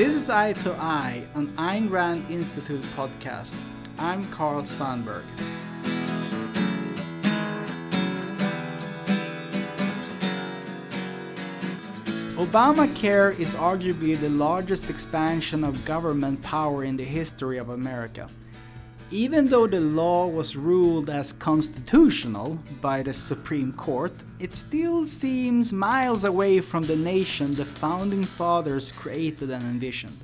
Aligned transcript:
This 0.00 0.14
is 0.14 0.30
Eye 0.30 0.54
to 0.64 0.72
Eye, 0.80 1.22
an 1.34 1.48
Ayn 1.58 1.90
Rand 1.90 2.24
Institute 2.30 2.80
podcast. 2.96 3.54
I'm 3.98 4.26
Carl 4.30 4.62
Svanberg. 4.62 5.24
Obamacare 12.38 13.38
is 13.38 13.54
arguably 13.54 14.18
the 14.18 14.30
largest 14.30 14.88
expansion 14.88 15.64
of 15.64 15.84
government 15.84 16.42
power 16.42 16.82
in 16.82 16.96
the 16.96 17.04
history 17.04 17.58
of 17.58 17.68
America. 17.68 18.26
Even 19.12 19.48
though 19.48 19.66
the 19.66 19.80
law 19.80 20.28
was 20.28 20.54
ruled 20.54 21.10
as 21.10 21.32
constitutional 21.32 22.56
by 22.80 23.02
the 23.02 23.12
Supreme 23.12 23.72
Court, 23.72 24.12
it 24.38 24.54
still 24.54 25.04
seems 25.04 25.72
miles 25.72 26.22
away 26.22 26.60
from 26.60 26.84
the 26.84 26.94
nation 26.94 27.52
the 27.52 27.64
founding 27.64 28.22
fathers 28.22 28.92
created 28.92 29.50
and 29.50 29.64
envisioned. 29.64 30.16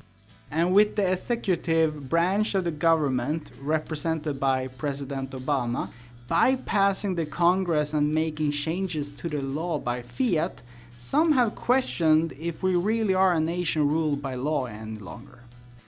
And 0.53 0.73
with 0.73 0.95
the 0.95 1.11
executive 1.11 2.09
branch 2.09 2.55
of 2.55 2.63
the 2.63 2.71
government, 2.71 3.51
represented 3.61 4.39
by 4.39 4.69
President 4.69 5.33
Obama, 5.33 5.91
bypassing 6.31 7.17
the 7.17 7.27
Congress 7.27 7.93
and 7.93 8.15
making 8.15 8.53
changes 8.53 9.11
to 9.11 9.29
the 9.29 9.43
law 9.43 9.81
by 9.81 10.01
fiat, 10.03 10.63
some 10.97 11.33
have 11.33 11.57
questioned 11.57 12.35
if 12.39 12.63
we 12.63 12.77
really 12.77 13.15
are 13.15 13.33
a 13.33 13.41
nation 13.41 13.89
ruled 13.89 14.23
by 14.23 14.37
law 14.37 14.67
any 14.67 15.01
longer. 15.01 15.41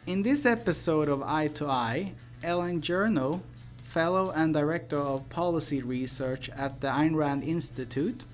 In 0.09 0.23
this 0.23 0.45
episode 0.45 1.09
of 1.09 1.23
Eye 1.23 1.49
to 1.49 1.69
Eye, 1.69 2.13
Elan 2.43 2.81
Journo, 2.81 3.41
Fellow 3.83 4.31
and 4.31 4.55
Director 4.55 4.99
of 4.99 5.29
Policy 5.29 5.83
Research 5.83 6.49
at 6.51 6.81
the 6.81 6.89
Ayn 6.89 7.17
Rand 7.17 7.43
Institute, 7.43 8.25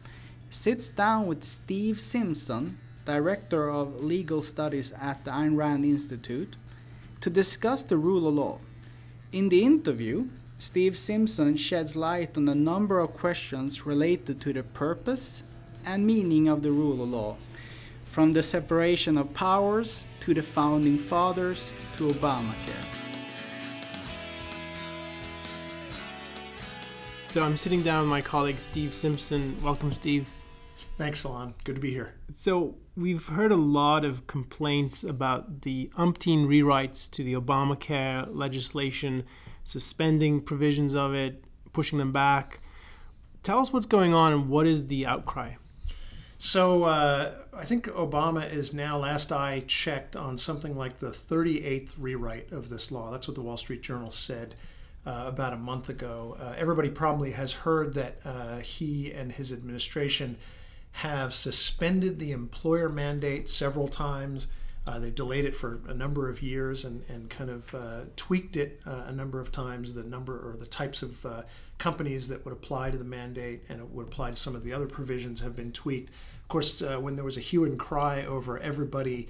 sits 0.51 0.89
down 0.89 1.27
with 1.27 1.43
Steve 1.43 1.99
Simpson, 2.01 2.79
Director 3.05 3.71
of 3.71 4.03
Legal 4.03 4.43
Studies 4.43 4.93
at 5.01 5.25
the 5.25 5.31
Ayn 5.31 5.57
Rand 5.57 5.85
Institute, 5.85 6.57
to 7.21 7.31
discuss 7.31 7.83
the 7.83 7.97
rule 7.97 8.29
of 8.29 8.35
law. 8.35 8.59
In 9.33 9.49
the 9.49 9.65
interview, 9.65 10.29
Steve 10.59 10.97
Simpson 10.97 11.57
sheds 11.57 11.97
light 11.97 12.37
on 12.37 12.49
a 12.49 12.55
number 12.55 13.01
of 13.01 13.15
questions 13.15 13.87
related 13.87 14.41
to 14.43 14.53
the 14.53 14.63
purpose 14.63 15.45
and 15.87 16.07
meaning 16.07 16.49
of 16.49 16.63
the 16.63 16.71
rule 16.71 17.03
of 17.03 17.09
law, 17.09 17.37
from 18.05 18.33
the 18.33 18.43
separation 18.43 19.17
of 19.17 19.33
powers 19.35 20.09
to 20.21 20.35
the 20.35 20.43
founding 20.43 20.99
fathers 20.99 21.71
to 21.97 22.13
Obamacare. 22.13 23.04
So 27.35 27.43
I'm 27.43 27.57
sitting 27.57 27.83
down 27.83 28.03
with 28.03 28.11
my 28.11 28.21
colleague 28.21 28.61
Steve 28.61 28.95
Simpson. 28.95 29.61
Welcome, 29.61 29.91
Steve. 29.91 30.31
Thanks, 30.97 31.19
Salon. 31.19 31.53
Good 31.65 31.75
to 31.75 31.81
be 31.81 31.91
here. 31.91 32.15
So 32.31 32.77
we've 32.97 33.27
heard 33.27 33.51
a 33.51 33.57
lot 33.57 34.05
of 34.05 34.29
complaints 34.29 35.03
about 35.03 35.63
the 35.63 35.91
umpteen 35.99 36.47
rewrites 36.47 37.11
to 37.11 37.25
the 37.25 37.35
Obamacare 37.35 38.29
legislation, 38.33 39.25
suspending 39.65 40.43
provisions 40.43 40.95
of 40.95 41.13
it, 41.13 41.43
pushing 41.73 41.99
them 41.99 42.13
back. 42.13 42.61
Tell 43.43 43.59
us 43.59 43.73
what's 43.73 43.87
going 43.87 44.15
on 44.15 44.33
and 44.33 44.49
what 44.49 44.69
is 44.69 44.87
the 44.87 45.05
outcry? 45.05 45.55
So 46.39 46.85
uh, 46.85 47.33
I 47.53 47.65
think 47.65 47.87
Obama 47.87 48.49
is 48.49 48.73
now, 48.73 48.97
last 48.99 49.33
I 49.33 49.65
checked, 49.67 50.15
on 50.15 50.39
something 50.39 50.77
like 50.77 51.01
the 51.01 51.11
38th 51.11 51.95
rewrite 51.99 52.53
of 52.53 52.69
this 52.69 52.93
law. 52.93 53.11
That's 53.11 53.27
what 53.27 53.35
the 53.35 53.43
Wall 53.43 53.57
Street 53.57 53.83
Journal 53.83 54.13
said 54.13 54.55
uh, 55.07 55.25
about 55.27 55.53
a 55.53 55.57
month 55.57 55.89
ago. 55.89 56.37
Uh, 56.41 56.55
everybody 56.57 56.89
probably 56.89 57.33
has 57.33 57.53
heard 57.53 57.95
that 57.95 58.17
uh, 58.25 58.59
he 58.59 59.13
and 59.13 59.33
his 59.33 59.53
administration 59.53 60.37
have 60.93 61.35
suspended 61.35 62.19
the 62.19 62.33
employer 62.33 62.89
mandate 62.89 63.49
several 63.49 63.89
times. 63.89 64.49
Uh, 64.87 64.99
they've 64.99 65.15
delayed 65.15 65.45
it 65.45 65.55
for 65.55 65.81
a 65.89 65.95
number 65.95 66.29
of 66.29 66.43
years 66.43 66.85
and, 66.85 67.03
and 67.09 67.29
kind 67.31 67.51
of 67.51 67.75
uh, 67.75 68.01
tweaked 68.17 68.57
it 68.57 68.81
uh, 68.87 69.05
a 69.07 69.13
number 69.13 69.41
of 69.41 69.51
times, 69.51 69.95
the 69.95 70.03
number 70.03 70.37
or 70.49 70.57
the 70.57 70.67
types 70.67 71.03
of 71.03 71.27
companies 71.79 72.29
that 72.29 72.45
would 72.45 72.53
apply 72.53 72.91
to 72.91 72.99
the 72.99 73.05
mandate 73.05 73.63
and 73.69 73.81
it 73.81 73.91
would 73.91 74.07
apply 74.07 74.31
to 74.31 74.37
some 74.37 74.55
of 74.55 74.63
the 74.63 74.73
other 74.73 74.87
provisions 74.87 75.41
have 75.41 75.57
been 75.57 75.73
tweaked. 75.73 76.11
Of 76.43 76.49
course, 76.49 76.83
when 76.83 77.17
there 77.17 77.25
was 77.25 77.39
a 77.39 77.41
hue 77.41 77.65
and 77.65 77.79
cry 77.79 78.25
over 78.25 78.59
everybody 78.59 79.27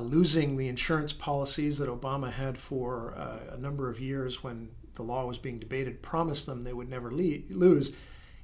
losing 0.00 0.56
the 0.56 0.68
insurance 0.68 1.12
policies 1.12 1.78
that 1.78 1.88
Obama 1.88 2.30
had 2.30 2.58
for 2.58 3.14
a 3.50 3.56
number 3.56 3.88
of 3.88 3.98
years 3.98 4.42
when 4.42 4.68
the 4.94 5.02
law 5.02 5.26
was 5.26 5.38
being 5.38 5.58
debated, 5.58 6.02
promised 6.02 6.46
them 6.46 6.64
they 6.64 6.72
would 6.72 6.88
never 6.88 7.10
le- 7.10 7.42
lose. 7.50 7.92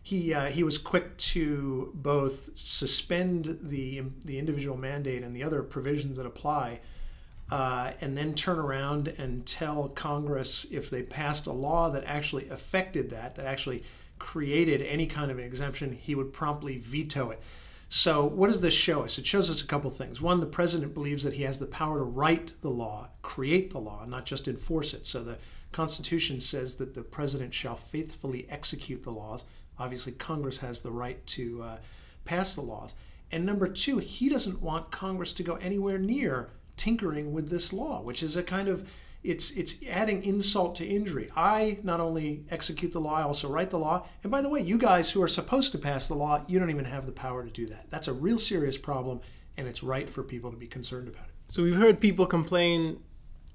He, 0.02 0.32
uh, 0.32 0.46
he 0.46 0.62
was 0.62 0.78
quick 0.78 1.16
to 1.18 1.92
both 1.94 2.56
suspend 2.56 3.58
the, 3.62 4.02
the 4.24 4.38
individual 4.38 4.76
mandate 4.76 5.22
and 5.22 5.36
the 5.36 5.42
other 5.42 5.62
provisions 5.62 6.16
that 6.16 6.26
apply, 6.26 6.80
uh, 7.50 7.92
and 8.00 8.16
then 8.16 8.34
turn 8.34 8.58
around 8.58 9.08
and 9.18 9.44
tell 9.46 9.88
Congress 9.88 10.66
if 10.70 10.88
they 10.90 11.02
passed 11.02 11.46
a 11.46 11.52
law 11.52 11.90
that 11.90 12.04
actually 12.04 12.48
affected 12.48 13.10
that, 13.10 13.34
that 13.36 13.46
actually 13.46 13.82
created 14.18 14.82
any 14.82 15.06
kind 15.06 15.30
of 15.30 15.38
an 15.38 15.44
exemption, 15.44 15.92
he 15.92 16.14
would 16.14 16.32
promptly 16.32 16.78
veto 16.78 17.30
it. 17.30 17.42
So, 17.90 18.26
what 18.26 18.48
does 18.48 18.60
this 18.60 18.74
show 18.74 19.02
us? 19.02 19.16
It 19.16 19.26
shows 19.26 19.48
us 19.48 19.62
a 19.62 19.66
couple 19.66 19.90
things. 19.90 20.20
One, 20.20 20.40
the 20.40 20.46
president 20.46 20.92
believes 20.92 21.24
that 21.24 21.34
he 21.34 21.44
has 21.44 21.58
the 21.58 21.66
power 21.66 21.98
to 21.98 22.04
write 22.04 22.52
the 22.60 22.68
law, 22.68 23.08
create 23.22 23.70
the 23.70 23.78
law, 23.78 24.04
not 24.06 24.26
just 24.26 24.46
enforce 24.46 24.92
it. 24.92 25.06
So, 25.06 25.22
the 25.22 25.38
Constitution 25.72 26.40
says 26.40 26.76
that 26.76 26.94
the 26.94 27.02
president 27.02 27.54
shall 27.54 27.76
faithfully 27.76 28.46
execute 28.50 29.02
the 29.02 29.12
laws. 29.12 29.44
Obviously, 29.78 30.12
Congress 30.12 30.58
has 30.58 30.82
the 30.82 30.90
right 30.90 31.24
to 31.26 31.62
uh, 31.62 31.78
pass 32.24 32.54
the 32.54 32.62
laws. 32.62 32.94
And 33.30 33.44
number 33.44 33.68
two, 33.68 33.98
he 33.98 34.28
doesn't 34.28 34.62
want 34.62 34.90
Congress 34.90 35.32
to 35.34 35.42
go 35.42 35.56
anywhere 35.56 35.98
near 35.98 36.50
tinkering 36.76 37.32
with 37.32 37.50
this 37.50 37.72
law, 37.72 38.00
which 38.00 38.22
is 38.22 38.36
a 38.36 38.42
kind 38.42 38.68
of 38.68 38.88
it's 39.22 39.50
it's 39.50 39.74
adding 39.90 40.22
insult 40.22 40.76
to 40.76 40.86
injury. 40.86 41.28
I 41.36 41.78
not 41.82 42.00
only 42.00 42.44
execute 42.50 42.92
the 42.92 43.00
law, 43.00 43.14
I 43.14 43.22
also 43.22 43.48
write 43.48 43.70
the 43.70 43.78
law. 43.78 44.06
And 44.22 44.30
by 44.30 44.40
the 44.42 44.48
way, 44.48 44.60
you 44.60 44.78
guys 44.78 45.10
who 45.10 45.22
are 45.22 45.28
supposed 45.28 45.72
to 45.72 45.78
pass 45.78 46.08
the 46.08 46.14
law, 46.14 46.44
you 46.46 46.58
don't 46.58 46.70
even 46.70 46.84
have 46.84 47.04
the 47.04 47.12
power 47.12 47.44
to 47.44 47.50
do 47.50 47.66
that. 47.66 47.90
That's 47.90 48.08
a 48.08 48.12
real 48.12 48.38
serious 48.38 48.78
problem, 48.78 49.20
and 49.56 49.66
it's 49.66 49.82
right 49.82 50.08
for 50.08 50.22
people 50.22 50.50
to 50.50 50.56
be 50.56 50.68
concerned 50.68 51.08
about 51.08 51.24
it. 51.24 51.34
So 51.48 51.62
we've 51.62 51.76
heard 51.76 52.00
people 52.00 52.26
complain, 52.26 53.00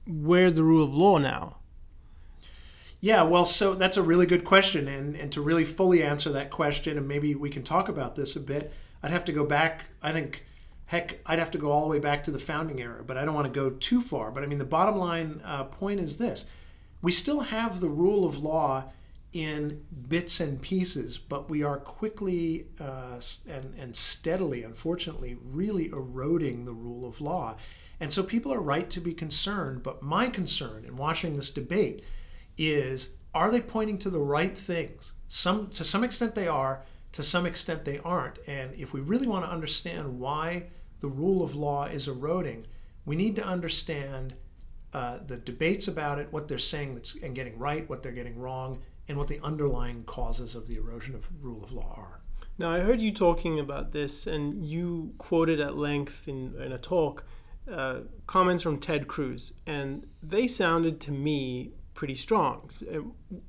where's 0.05 0.55
the 0.55 0.63
rule 0.63 0.83
of 0.83 0.93
law 0.95 1.17
now? 1.17 1.57
Yeah, 3.03 3.23
well, 3.23 3.43
so 3.43 3.73
that's 3.73 3.97
a 3.97 4.01
really 4.01 4.25
good 4.25 4.45
question. 4.45 4.87
And, 4.87 5.17
and 5.17 5.29
to 5.33 5.41
really 5.41 5.65
fully 5.65 6.01
answer 6.01 6.31
that 6.31 6.49
question, 6.49 6.97
and 6.97 7.05
maybe 7.05 7.35
we 7.35 7.49
can 7.49 7.61
talk 7.61 7.89
about 7.89 8.15
this 8.15 8.37
a 8.37 8.39
bit, 8.39 8.71
I'd 9.03 9.11
have 9.11 9.25
to 9.25 9.33
go 9.33 9.45
back, 9.45 9.87
I 10.01 10.13
think, 10.13 10.45
heck, 10.85 11.19
I'd 11.25 11.37
have 11.37 11.51
to 11.51 11.57
go 11.57 11.69
all 11.69 11.81
the 11.81 11.89
way 11.89 11.99
back 11.99 12.23
to 12.23 12.31
the 12.31 12.39
founding 12.39 12.79
era, 12.79 13.03
but 13.03 13.17
I 13.17 13.25
don't 13.25 13.33
want 13.33 13.53
to 13.53 13.59
go 13.59 13.71
too 13.71 13.99
far. 13.99 14.31
But 14.31 14.43
I 14.43 14.45
mean, 14.45 14.57
the 14.57 14.63
bottom 14.63 14.95
line 14.95 15.41
uh, 15.43 15.65
point 15.65 15.99
is 15.99 16.15
this 16.15 16.45
we 17.01 17.11
still 17.11 17.41
have 17.41 17.81
the 17.81 17.89
rule 17.89 18.25
of 18.25 18.41
law 18.41 18.85
in 19.33 19.83
bits 20.07 20.39
and 20.39 20.61
pieces, 20.61 21.17
but 21.17 21.49
we 21.49 21.61
are 21.61 21.79
quickly 21.79 22.67
uh, 22.79 23.19
and, 23.49 23.73
and 23.77 23.93
steadily, 23.97 24.63
unfortunately, 24.63 25.35
really 25.43 25.87
eroding 25.87 26.63
the 26.63 26.71
rule 26.71 27.05
of 27.05 27.19
law. 27.19 27.57
And 27.99 28.13
so 28.13 28.23
people 28.23 28.53
are 28.53 28.61
right 28.61 28.89
to 28.91 29.01
be 29.01 29.13
concerned. 29.13 29.83
But 29.83 30.01
my 30.01 30.29
concern 30.29 30.85
in 30.85 30.95
watching 30.95 31.35
this 31.35 31.51
debate 31.51 32.05
is 32.57 33.09
are 33.33 33.49
they 33.49 33.61
pointing 33.61 33.97
to 33.99 34.09
the 34.09 34.19
right 34.19 34.57
things? 34.57 35.13
Some 35.27 35.69
to 35.71 35.83
some 35.83 36.03
extent 36.03 36.35
they 36.35 36.47
are, 36.47 36.83
to 37.13 37.23
some 37.23 37.45
extent 37.45 37.85
they 37.85 37.99
aren't. 37.99 38.39
And 38.47 38.73
if 38.75 38.93
we 38.93 39.01
really 39.01 39.27
want 39.27 39.45
to 39.45 39.51
understand 39.51 40.19
why 40.19 40.67
the 40.99 41.07
rule 41.07 41.43
of 41.43 41.55
law 41.55 41.85
is 41.85 42.07
eroding, 42.07 42.67
we 43.05 43.15
need 43.15 43.35
to 43.35 43.43
understand 43.43 44.35
uh, 44.93 45.19
the 45.25 45.37
debates 45.37 45.87
about 45.87 46.19
it, 46.19 46.31
what 46.31 46.47
they're 46.47 46.57
saying 46.57 46.93
that's, 46.93 47.15
and 47.15 47.35
getting 47.35 47.57
right, 47.57 47.89
what 47.89 48.03
they're 48.03 48.11
getting 48.11 48.37
wrong, 48.37 48.81
and 49.07 49.17
what 49.17 49.27
the 49.27 49.39
underlying 49.41 50.03
causes 50.03 50.55
of 50.55 50.67
the 50.67 50.75
erosion 50.75 51.15
of 51.15 51.27
rule 51.41 51.63
of 51.63 51.71
law 51.71 51.93
are. 51.97 52.21
Now, 52.59 52.71
I 52.71 52.79
heard 52.81 53.01
you 53.01 53.11
talking 53.11 53.59
about 53.59 53.91
this, 53.91 54.27
and 54.27 54.63
you 54.63 55.13
quoted 55.17 55.59
at 55.59 55.75
length 55.75 56.27
in, 56.27 56.53
in 56.61 56.71
a 56.71 56.77
talk 56.77 57.25
uh, 57.71 58.01
comments 58.27 58.61
from 58.61 58.79
Ted 58.79 59.07
Cruz, 59.07 59.53
and 59.65 60.05
they 60.21 60.45
sounded 60.45 60.99
to 61.01 61.11
me 61.11 61.71
pretty 61.93 62.15
strong. 62.15 62.69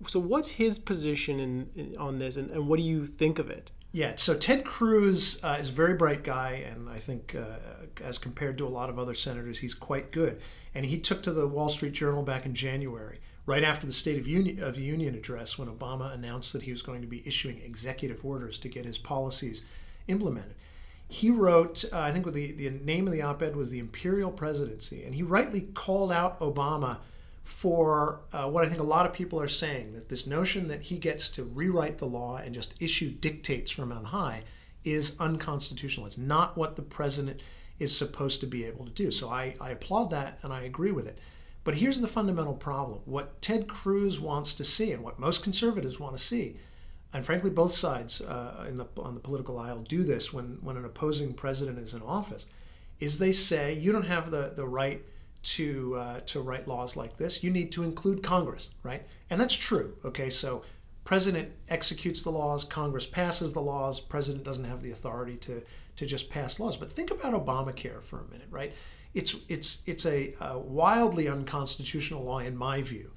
So, 0.07 0.21
what's 0.21 0.51
his 0.51 0.79
position 0.79 1.41
in, 1.41 1.71
in 1.75 1.97
on 1.97 2.19
this, 2.19 2.37
and, 2.37 2.51
and, 2.51 2.69
what 2.69 2.79
do 2.79 2.83
you 2.85 3.07
think 3.07 3.39
of 3.39 3.51
it? 3.51 3.73
Yeah, 3.93 4.15
so 4.17 4.35
Ted 4.35 4.65
Cruz 4.65 5.39
uh, 5.45 5.59
is 5.61 5.69
a 5.69 5.73
very 5.73 5.95
bright 5.95 6.25
guy, 6.25 6.65
and 6.69 6.89
I 6.89 6.99
think 6.99 7.37
uh, 7.37 7.59
as 8.03 8.19
compared 8.19 8.59
to 8.59 8.67
a 8.67 8.69
lot 8.69 8.91
of 8.91 8.99
other 8.99 9.15
senators, 9.15 9.61
he's 9.61 9.75
quite 9.75 10.11
good. 10.11 10.41
And 10.75 10.85
he 10.85 10.99
took 10.99 11.23
to 11.23 11.33
the 11.33 11.47
Wall 11.47 11.69
Street 11.69 11.93
Journal 11.93 12.25
back 12.25 12.45
in 12.45 12.55
January, 12.55 13.21
right 13.47 13.63
after 13.63 13.87
the 13.87 13.93
State 13.93 14.19
of 14.19 14.27
Union, 14.27 14.61
of 14.63 14.75
the 14.75 14.83
Union 14.83 15.15
address, 15.15 15.57
when 15.59 15.69
Obama 15.69 16.13
announced 16.13 16.53
that 16.55 16.63
he 16.63 16.73
was 16.73 16.83
going 16.83 17.03
to 17.03 17.07
be 17.07 17.23
issuing 17.25 17.61
executive 17.61 18.25
orders 18.25 18.59
to 18.59 18.69
get 18.69 18.85
his 18.85 18.99
policies 18.99 19.63
implemented. 20.09 20.55
He 21.07 21.31
wrote, 21.31 21.85
uh, 21.93 22.01
I 22.01 22.11
think 22.11 22.31
the, 22.33 22.51
the 22.51 22.71
name 22.71 23.07
of 23.07 23.13
the 23.13 23.23
op 23.23 23.43
ed 23.43 23.55
was 23.55 23.71
The 23.71 23.79
Imperial 23.79 24.33
Presidency, 24.33 25.05
and 25.05 25.15
he 25.15 25.23
rightly 25.23 25.61
called 25.61 26.11
out 26.11 26.41
Obama 26.41 26.99
for 27.45 28.23
uh, 28.33 28.49
what 28.49 28.65
I 28.65 28.69
think 28.69 28.81
a 28.81 28.85
lot 28.85 29.05
of 29.05 29.13
people 29.13 29.41
are 29.41 29.49
saying 29.49 29.93
that 29.93 30.09
this 30.09 30.27
notion 30.27 30.67
that 30.69 30.85
he 30.85 30.97
gets 30.97 31.29
to 31.29 31.45
rewrite 31.45 31.99
the 31.99 32.07
law 32.07 32.39
and 32.39 32.55
just 32.55 32.75
issue 32.81 33.11
dictates 33.11 33.71
from 33.71 33.93
on 33.93 34.07
high 34.07 34.45
is 34.83 35.15
unconstitutional. 35.21 36.07
It's 36.07 36.19
not 36.19 36.57
what 36.57 36.77
the 36.77 36.83
president 36.83 37.43
is 37.79 37.97
supposed 37.97 38.41
to 38.41 38.47
be 38.47 38.65
able 38.65 38.87
to 38.87 38.91
do. 38.91 39.11
So 39.11 39.29
I, 39.29 39.55
I 39.61 39.71
applaud 39.71 40.11
that 40.11 40.39
and 40.43 40.53
I 40.53 40.63
agree 40.63 40.91
with 40.91 41.07
it. 41.07 41.19
But 41.65 41.77
here's 41.77 42.01
the 42.01 42.09
fundamental 42.09 42.55
problem. 42.55 43.01
What 43.05 43.41
Ted 43.43 43.69
Cruz 43.69 44.21
wants 44.21 44.55
to 44.55 44.65
see 44.65 44.93
and 44.93 45.03
what 45.03 45.19
most 45.19 45.43
conservatives 45.43 46.01
want 46.01 46.17
to 46.17 46.23
see, 46.23 46.57
and 47.13 47.27
frankly, 47.27 47.51
both 47.51 47.73
sides 47.73 48.23
uh, 48.23 48.71
the, 48.73 48.87
on 49.03 49.15
the 49.15 49.21
political 49.21 49.59
aisle 49.59 49.83
do 49.83 50.03
this 50.03 50.33
when, 50.33 50.59
when 50.63 50.77
an 50.77 50.85
opposing 50.85 51.35
president 51.35 51.79
is 51.79 51.93
in 51.93 52.03
office, 52.03 52.47
is 53.01 53.19
they 53.19 53.33
say, 53.33 53.75
you 53.75 53.93
don't 53.93 54.07
have 54.07 54.31
the, 54.31 54.53
the 54.57 54.67
right 54.67 55.05
to, 55.45 55.97
uh, 55.97 56.21
to 56.21 56.41
write 56.41 56.67
laws 56.67 56.97
like 56.97 57.17
this. 57.17 57.43
You 57.43 57.51
need 57.51 57.71
to 57.73 57.83
include 57.83 58.23
Congress, 58.23 58.71
right? 58.83 59.07
And 59.31 59.41
that's 59.41 59.55
true, 59.55 59.97
okay? 60.05 60.31
So 60.31 60.63
president 61.05 61.53
executes 61.69 62.23
the 62.23 62.31
laws, 62.31 62.65
Congress 62.65 63.07
passes 63.07 63.53
the 63.53 63.61
laws, 63.61 64.01
president 64.01 64.45
doesn't 64.45 64.65
have 64.65 64.83
the 64.83 64.91
authority 64.91 65.37
to, 65.37 65.63
to 65.97 66.07
just 66.07 66.31
pass 66.31 66.59
laws. 66.59 66.77
But 66.77 66.91
think 66.91 67.11
about 67.11 67.35
Obamacare 67.35 68.03
for 68.03 68.21
a 68.21 68.31
minute, 68.31 68.49
right? 68.51 68.73
It's, 69.13 69.37
it's, 69.49 69.83
it's 69.87 70.07
a, 70.07 70.35
a 70.41 70.59
wildly 70.59 71.29
unconstitutional 71.29 72.25
law 72.25 72.39
in 72.39 72.57
my 72.57 72.83
view. 72.83 73.11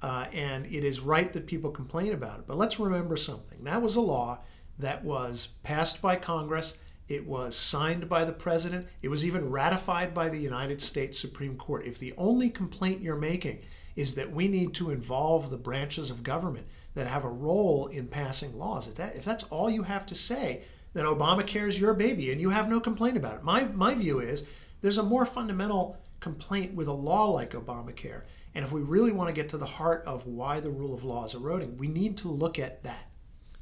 Uh, 0.00 0.26
and 0.32 0.66
it 0.66 0.84
is 0.84 1.00
right 1.00 1.32
that 1.32 1.46
people 1.46 1.70
complain 1.70 2.12
about 2.12 2.40
it. 2.40 2.46
But 2.46 2.56
let's 2.56 2.78
remember 2.78 3.16
something. 3.16 3.64
That 3.64 3.82
was 3.82 3.96
a 3.96 4.00
law 4.00 4.40
that 4.78 5.04
was 5.04 5.48
passed 5.62 6.00
by 6.00 6.16
Congress. 6.16 6.74
It 7.08 7.26
was 7.26 7.56
signed 7.56 8.08
by 8.08 8.24
the 8.24 8.32
president. 8.32 8.86
It 9.00 9.08
was 9.08 9.24
even 9.24 9.50
ratified 9.50 10.12
by 10.12 10.28
the 10.28 10.38
United 10.38 10.82
States 10.82 11.18
Supreme 11.18 11.56
Court. 11.56 11.86
If 11.86 11.98
the 11.98 12.14
only 12.18 12.50
complaint 12.50 13.00
you're 13.00 13.16
making 13.16 13.60
is 13.96 14.14
that 14.14 14.30
we 14.30 14.46
need 14.46 14.74
to 14.74 14.90
involve 14.90 15.48
the 15.48 15.56
branches 15.56 16.10
of 16.10 16.22
government 16.22 16.66
that 16.94 17.06
have 17.06 17.24
a 17.24 17.30
role 17.30 17.86
in 17.86 18.08
passing 18.08 18.56
laws, 18.58 18.86
if, 18.86 18.94
that, 18.96 19.16
if 19.16 19.24
that's 19.24 19.44
all 19.44 19.70
you 19.70 19.84
have 19.84 20.04
to 20.06 20.14
say, 20.14 20.62
then 20.92 21.06
Obamacare 21.06 21.66
is 21.66 21.80
your 21.80 21.94
baby 21.94 22.30
and 22.30 22.40
you 22.40 22.50
have 22.50 22.68
no 22.68 22.78
complaint 22.78 23.16
about 23.16 23.36
it. 23.36 23.42
My, 23.42 23.64
my 23.64 23.94
view 23.94 24.20
is 24.20 24.44
there's 24.82 24.98
a 24.98 25.02
more 25.02 25.24
fundamental 25.24 25.96
complaint 26.20 26.74
with 26.74 26.88
a 26.88 26.92
law 26.92 27.30
like 27.30 27.52
Obamacare. 27.52 28.22
And 28.54 28.64
if 28.64 28.72
we 28.72 28.80
really 28.82 29.12
want 29.12 29.28
to 29.28 29.34
get 29.34 29.48
to 29.50 29.58
the 29.58 29.66
heart 29.66 30.02
of 30.04 30.26
why 30.26 30.60
the 30.60 30.70
rule 30.70 30.94
of 30.94 31.04
law 31.04 31.24
is 31.24 31.34
eroding, 31.34 31.78
we 31.78 31.88
need 31.88 32.16
to 32.18 32.28
look 32.28 32.58
at 32.58 32.82
that. 32.82 33.08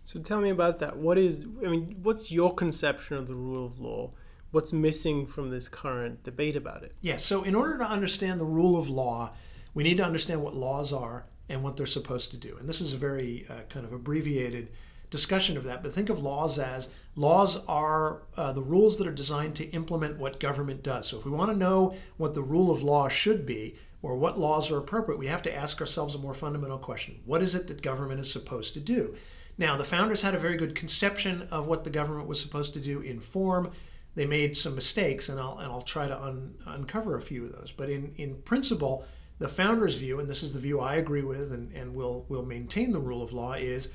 So 0.06 0.20
tell 0.20 0.40
me 0.40 0.50
about 0.50 0.78
that. 0.78 0.96
What 0.96 1.18
is, 1.18 1.48
I 1.64 1.68
mean, 1.68 1.96
what's 2.04 2.30
your 2.30 2.54
conception 2.54 3.16
of 3.16 3.26
the 3.26 3.34
rule 3.34 3.66
of 3.66 3.80
law? 3.80 4.12
What's 4.52 4.72
missing 4.72 5.26
from 5.26 5.50
this 5.50 5.68
current 5.68 6.22
debate 6.22 6.54
about 6.54 6.84
it? 6.84 6.94
Yes, 7.00 7.12
yeah, 7.12 7.16
so 7.16 7.42
in 7.42 7.56
order 7.56 7.76
to 7.78 7.84
understand 7.84 8.38
the 8.38 8.44
rule 8.44 8.78
of 8.78 8.88
law, 8.88 9.34
we 9.74 9.82
need 9.82 9.96
to 9.96 10.04
understand 10.04 10.44
what 10.44 10.54
laws 10.54 10.92
are 10.92 11.26
and 11.48 11.64
what 11.64 11.76
they're 11.76 11.86
supposed 11.86 12.30
to 12.30 12.36
do. 12.36 12.56
And 12.56 12.68
this 12.68 12.80
is 12.80 12.92
a 12.92 12.96
very 12.96 13.46
uh, 13.50 13.62
kind 13.68 13.84
of 13.84 13.92
abbreviated 13.92 14.68
discussion 15.10 15.56
of 15.56 15.64
that, 15.64 15.82
but 15.82 15.92
think 15.92 16.08
of 16.08 16.22
laws 16.22 16.56
as 16.60 16.88
laws 17.16 17.58
are 17.66 18.22
uh, 18.36 18.52
the 18.52 18.62
rules 18.62 18.98
that 18.98 19.08
are 19.08 19.12
designed 19.12 19.56
to 19.56 19.68
implement 19.70 20.18
what 20.18 20.38
government 20.38 20.84
does. 20.84 21.08
So 21.08 21.18
if 21.18 21.24
we 21.24 21.32
want 21.32 21.50
to 21.50 21.56
know 21.56 21.96
what 22.16 22.34
the 22.34 22.42
rule 22.42 22.70
of 22.70 22.80
law 22.80 23.08
should 23.08 23.44
be 23.44 23.74
or 24.02 24.16
what 24.16 24.38
laws 24.38 24.70
are 24.70 24.78
appropriate, 24.78 25.18
we 25.18 25.26
have 25.26 25.42
to 25.42 25.54
ask 25.54 25.80
ourselves 25.80 26.14
a 26.14 26.18
more 26.18 26.34
fundamental 26.34 26.78
question 26.78 27.22
What 27.24 27.42
is 27.42 27.56
it 27.56 27.66
that 27.66 27.82
government 27.82 28.20
is 28.20 28.30
supposed 28.30 28.72
to 28.74 28.80
do? 28.80 29.16
Now, 29.58 29.76
the 29.76 29.84
founders 29.84 30.22
had 30.22 30.34
a 30.34 30.38
very 30.38 30.56
good 30.56 30.74
conception 30.74 31.48
of 31.50 31.66
what 31.66 31.84
the 31.84 31.90
government 31.90 32.28
was 32.28 32.40
supposed 32.40 32.74
to 32.74 32.80
do 32.80 33.00
in 33.00 33.20
form. 33.20 33.72
They 34.14 34.26
made 34.26 34.56
some 34.56 34.74
mistakes, 34.74 35.28
and 35.28 35.40
I'll, 35.40 35.58
and 35.58 35.72
I'll 35.72 35.82
try 35.82 36.08
to 36.08 36.22
un, 36.22 36.54
uncover 36.66 37.16
a 37.16 37.22
few 37.22 37.44
of 37.44 37.52
those. 37.52 37.72
But 37.72 37.88
in, 37.88 38.12
in 38.16 38.36
principle, 38.42 39.06
the 39.38 39.48
founders' 39.48 39.96
view, 39.96 40.20
and 40.20 40.28
this 40.28 40.42
is 40.42 40.52
the 40.52 40.60
view 40.60 40.80
I 40.80 40.96
agree 40.96 41.22
with 41.22 41.52
and, 41.52 41.72
and 41.72 41.94
will 41.94 42.24
will 42.28 42.44
maintain 42.44 42.92
the 42.92 42.98
rule 42.98 43.22
of 43.22 43.32
law, 43.32 43.52
is 43.52 43.90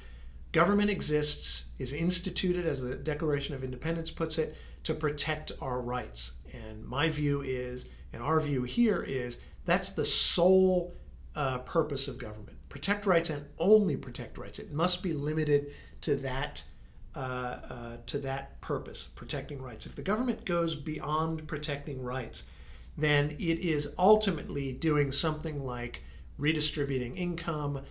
government 0.52 0.90
exists, 0.90 1.66
is 1.80 1.94
instituted, 1.94 2.66
as 2.66 2.82
the 2.82 2.96
Declaration 2.96 3.56
of 3.56 3.64
Independence 3.64 4.12
puts 4.12 4.38
it, 4.38 4.56
to 4.84 4.94
protect 4.94 5.52
our 5.62 5.82
rights. 5.82 6.32
And 6.54 6.86
my 6.86 7.10
view 7.10 7.42
is, 7.42 7.86
and 8.14 8.22
our 8.22 8.40
view 8.42 8.64
here 8.64 9.02
is, 9.02 9.38
that's 9.66 9.92
the 9.92 10.06
sole 10.06 10.94
uh, 11.36 11.60
purpose 11.60 12.08
of 12.08 12.18
government. 12.18 12.51
Protect 12.72 13.06
rights 13.06 13.30
and 13.30 13.46
only 13.60 13.98
protect 13.98 14.38
rights. 14.38 14.58
It 14.58 14.72
must 14.72 15.04
be 15.04 15.12
limited 15.12 15.74
to 16.00 16.16
that 16.16 16.64
uh, 17.14 17.20
uh, 17.20 17.98
to 18.06 18.18
that 18.20 18.62
purpose, 18.62 19.10
protecting 19.14 19.62
rights. 19.62 19.86
If 19.86 19.96
the 19.96 20.02
government 20.02 20.46
goes 20.46 20.74
beyond 20.74 21.46
protecting 21.46 22.02
rights, 22.02 22.46
then 22.98 23.32
it 23.32 23.60
is 23.60 23.94
ultimately 23.98 24.72
doing 24.72 25.12
something 25.12 25.62
like 25.62 26.04
redistributing 26.38 27.18
income. 27.18 27.82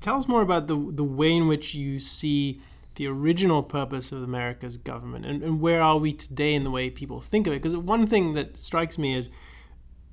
Tell 0.00 0.16
us 0.16 0.26
more 0.26 0.40
about 0.40 0.66
the, 0.66 0.90
the 0.90 1.04
way 1.04 1.36
in 1.36 1.46
which 1.46 1.74
you 1.74 2.00
see 2.00 2.62
the 2.94 3.06
original 3.06 3.62
purpose 3.62 4.10
of 4.10 4.22
America's 4.22 4.78
government 4.78 5.26
and, 5.26 5.42
and 5.42 5.60
where 5.60 5.82
are 5.82 5.98
we 5.98 6.14
today 6.14 6.54
in 6.54 6.64
the 6.64 6.70
way 6.70 6.88
people 6.88 7.20
think 7.20 7.46
of 7.46 7.52
it. 7.52 7.56
Because 7.56 7.76
one 7.76 8.06
thing 8.06 8.32
that 8.32 8.56
strikes 8.56 8.96
me 8.96 9.14
is 9.14 9.28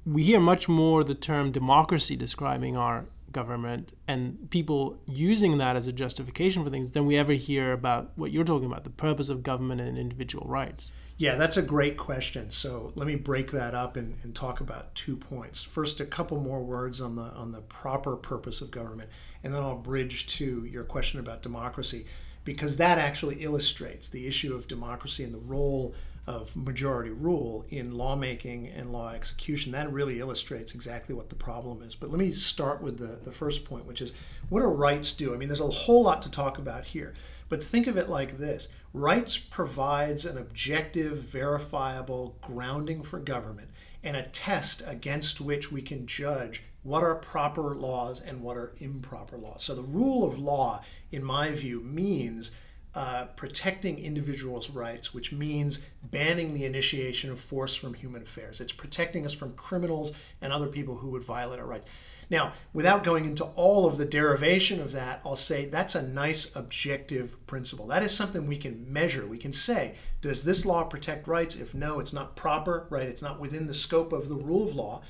we 0.05 0.23
hear 0.23 0.41
much 0.41 0.67
more 0.67 1.05
the 1.05 1.15
term 1.15 1.53
democracy 1.53 2.17
describing 2.17 2.75
our 2.75 3.05
government 3.37 3.93
and 4.07 4.49
people 4.49 4.97
using 5.05 5.59
that 5.59 5.75
as 5.75 5.85
a 5.85 5.93
justification 5.93 6.63
for 6.63 6.71
things 6.71 6.89
than 6.89 7.05
we 7.05 7.15
ever 7.15 7.33
hear 7.33 7.71
about 7.71 8.11
what 8.15 8.31
you're 8.31 8.43
talking 8.43 8.65
about 8.65 8.83
the 8.83 8.89
purpose 8.89 9.29
of 9.29 9.43
government 9.43 9.79
and 9.79 9.95
individual 9.95 10.47
rights. 10.47 10.91
Yeah, 11.17 11.35
that's 11.35 11.55
a 11.55 11.61
great 11.61 11.97
question. 11.97 12.49
So 12.49 12.91
let 12.95 13.05
me 13.05 13.15
break 13.15 13.51
that 13.51 13.75
up 13.75 13.95
and, 13.95 14.15
and, 14.23 14.33
talk 14.33 14.59
about 14.59 14.93
two 14.95 15.15
points. 15.15 15.61
First, 15.61 15.99
a 15.99 16.05
couple 16.05 16.39
more 16.39 16.63
words 16.63 16.99
on 16.99 17.15
the 17.15 17.27
on 17.43 17.51
the 17.51 17.61
proper 17.61 18.15
purpose 18.15 18.61
of 18.61 18.71
government, 18.71 19.09
and 19.43 19.53
then 19.53 19.61
I'll 19.61 19.75
bridge 19.75 20.25
to 20.37 20.65
your 20.65 20.83
question 20.83 21.19
about 21.19 21.43
democracy, 21.43 22.05
because 22.43 22.77
that 22.77 22.97
actually 22.97 23.43
illustrates 23.43 24.09
the 24.09 24.25
issue 24.25 24.55
of 24.55 24.67
democracy 24.67 25.23
and 25.23 25.33
the 25.33 25.39
role 25.39 25.93
of 26.27 26.53
majority 26.55 27.09
rule 27.09 27.65
in 27.69 27.97
lawmaking 27.97 28.67
and 28.67 28.91
law 28.91 29.13
execution. 29.13 29.71
That 29.71 29.91
really 29.91 30.19
illustrates 30.19 30.73
exactly 30.73 31.15
what 31.15 31.29
the 31.29 31.35
problem 31.35 31.81
is. 31.81 31.95
But 31.95 32.09
let 32.09 32.19
me 32.19 32.33
start 32.33 32.81
with 32.81 32.97
the, 32.97 33.17
the 33.23 33.31
first 33.31 33.63
point, 33.63 33.85
which 33.85 34.01
is 34.01 34.11
what 34.49 34.59
do 34.59 34.67
rights 34.67 35.13
do? 35.13 35.33
I 35.33 35.37
mean, 35.37 35.47
there's 35.47 35.61
a 35.61 35.67
whole 35.67 36.03
lot 36.03 36.21
to 36.23 36.31
talk 36.31 36.57
about 36.57 36.89
here. 36.89 37.13
But 37.49 37.63
think 37.63 37.87
of 37.87 37.95
it 37.95 38.09
like 38.09 38.37
this 38.37 38.67
rights 38.93 39.37
provides 39.37 40.25
an 40.25 40.37
objective, 40.37 41.19
verifiable 41.19 42.37
grounding 42.41 43.03
for 43.03 43.19
government 43.19 43.69
and 44.03 44.17
a 44.17 44.23
test 44.23 44.83
against 44.85 45.39
which 45.39 45.71
we 45.71 45.81
can 45.81 46.05
judge 46.05 46.61
what 46.83 47.03
are 47.03 47.15
proper 47.15 47.75
laws 47.75 48.21
and 48.21 48.41
what 48.41 48.57
are 48.57 48.73
improper 48.79 49.37
laws. 49.37 49.63
So 49.63 49.75
the 49.75 49.81
rule 49.81 50.25
of 50.25 50.39
law, 50.39 50.81
in 51.11 51.23
my 51.23 51.51
view, 51.51 51.81
means 51.81 52.51
uh, 52.97 53.25
protecting 53.35 53.99
individuals' 53.99 54.71
rights, 54.71 55.13
which 55.13 55.31
means 55.31 55.79
banning 56.01 56.55
the 56.55 56.65
initiation 56.65 57.31
of 57.31 57.39
force 57.39 57.75
from 57.75 57.93
human 57.93 58.23
affairs. 58.23 58.59
It's 58.59 58.71
protecting 58.71 59.23
us 59.23 59.33
from 59.33 59.53
criminals 59.53 60.13
and 60.41 60.51
other 60.51 60.65
people 60.65 60.95
who 60.95 61.09
would 61.09 61.21
violate 61.21 61.59
our 61.59 61.67
rights. 61.67 61.85
Now, 62.31 62.53
without 62.73 63.03
going 63.03 63.25
into 63.25 63.43
all 63.53 63.85
of 63.85 63.97
the 63.97 64.05
derivation 64.05 64.81
of 64.81 64.93
that, 64.93 65.21
I'll 65.23 65.35
say 65.35 65.65
that's 65.65 65.93
a 65.93 66.01
nice 66.01 66.55
objective 66.55 67.45
principle. 67.45 67.85
That 67.85 68.01
is 68.01 68.17
something 68.17 68.47
we 68.47 68.57
can 68.57 68.91
measure. 68.91 69.27
We 69.27 69.37
can 69.37 69.53
say, 69.53 69.93
does 70.21 70.43
this 70.43 70.65
law 70.65 70.83
protect 70.83 71.27
rights? 71.27 71.55
If 71.55 71.75
no, 71.75 71.99
it's 71.99 72.13
not 72.13 72.35
proper, 72.35 72.87
right? 72.89 73.07
It's 73.07 73.21
not 73.21 73.39
within 73.39 73.67
the 73.67 73.75
scope 73.75 74.11
of 74.11 74.27
the 74.27 74.35
rule 74.35 74.67
of 74.67 74.75
law. 74.75 75.03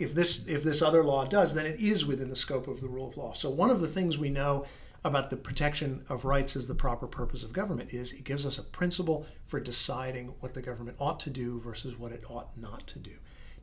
If 0.00 0.12
this 0.12 0.44
if 0.48 0.64
this 0.64 0.82
other 0.82 1.04
law 1.04 1.24
does, 1.24 1.54
then 1.54 1.66
it 1.66 1.78
is 1.78 2.04
within 2.04 2.30
the 2.30 2.36
scope 2.36 2.66
of 2.66 2.80
the 2.80 2.88
rule 2.88 3.08
of 3.08 3.16
law. 3.16 3.32
So 3.32 3.48
one 3.48 3.70
of 3.70 3.80
the 3.80 3.88
things 3.88 4.18
we 4.18 4.28
know 4.28 4.66
about 5.04 5.30
the 5.30 5.36
protection 5.36 6.04
of 6.08 6.24
rights 6.24 6.56
as 6.56 6.66
the 6.66 6.74
proper 6.74 7.06
purpose 7.06 7.42
of 7.42 7.52
government 7.52 7.92
is 7.92 8.12
it 8.12 8.24
gives 8.24 8.44
us 8.44 8.58
a 8.58 8.62
principle 8.62 9.26
for 9.46 9.60
deciding 9.60 10.34
what 10.40 10.54
the 10.54 10.62
government 10.62 10.96
ought 11.00 11.20
to 11.20 11.30
do 11.30 11.60
versus 11.60 11.98
what 11.98 12.12
it 12.12 12.24
ought 12.28 12.56
not 12.56 12.86
to 12.88 12.98
do. 12.98 13.12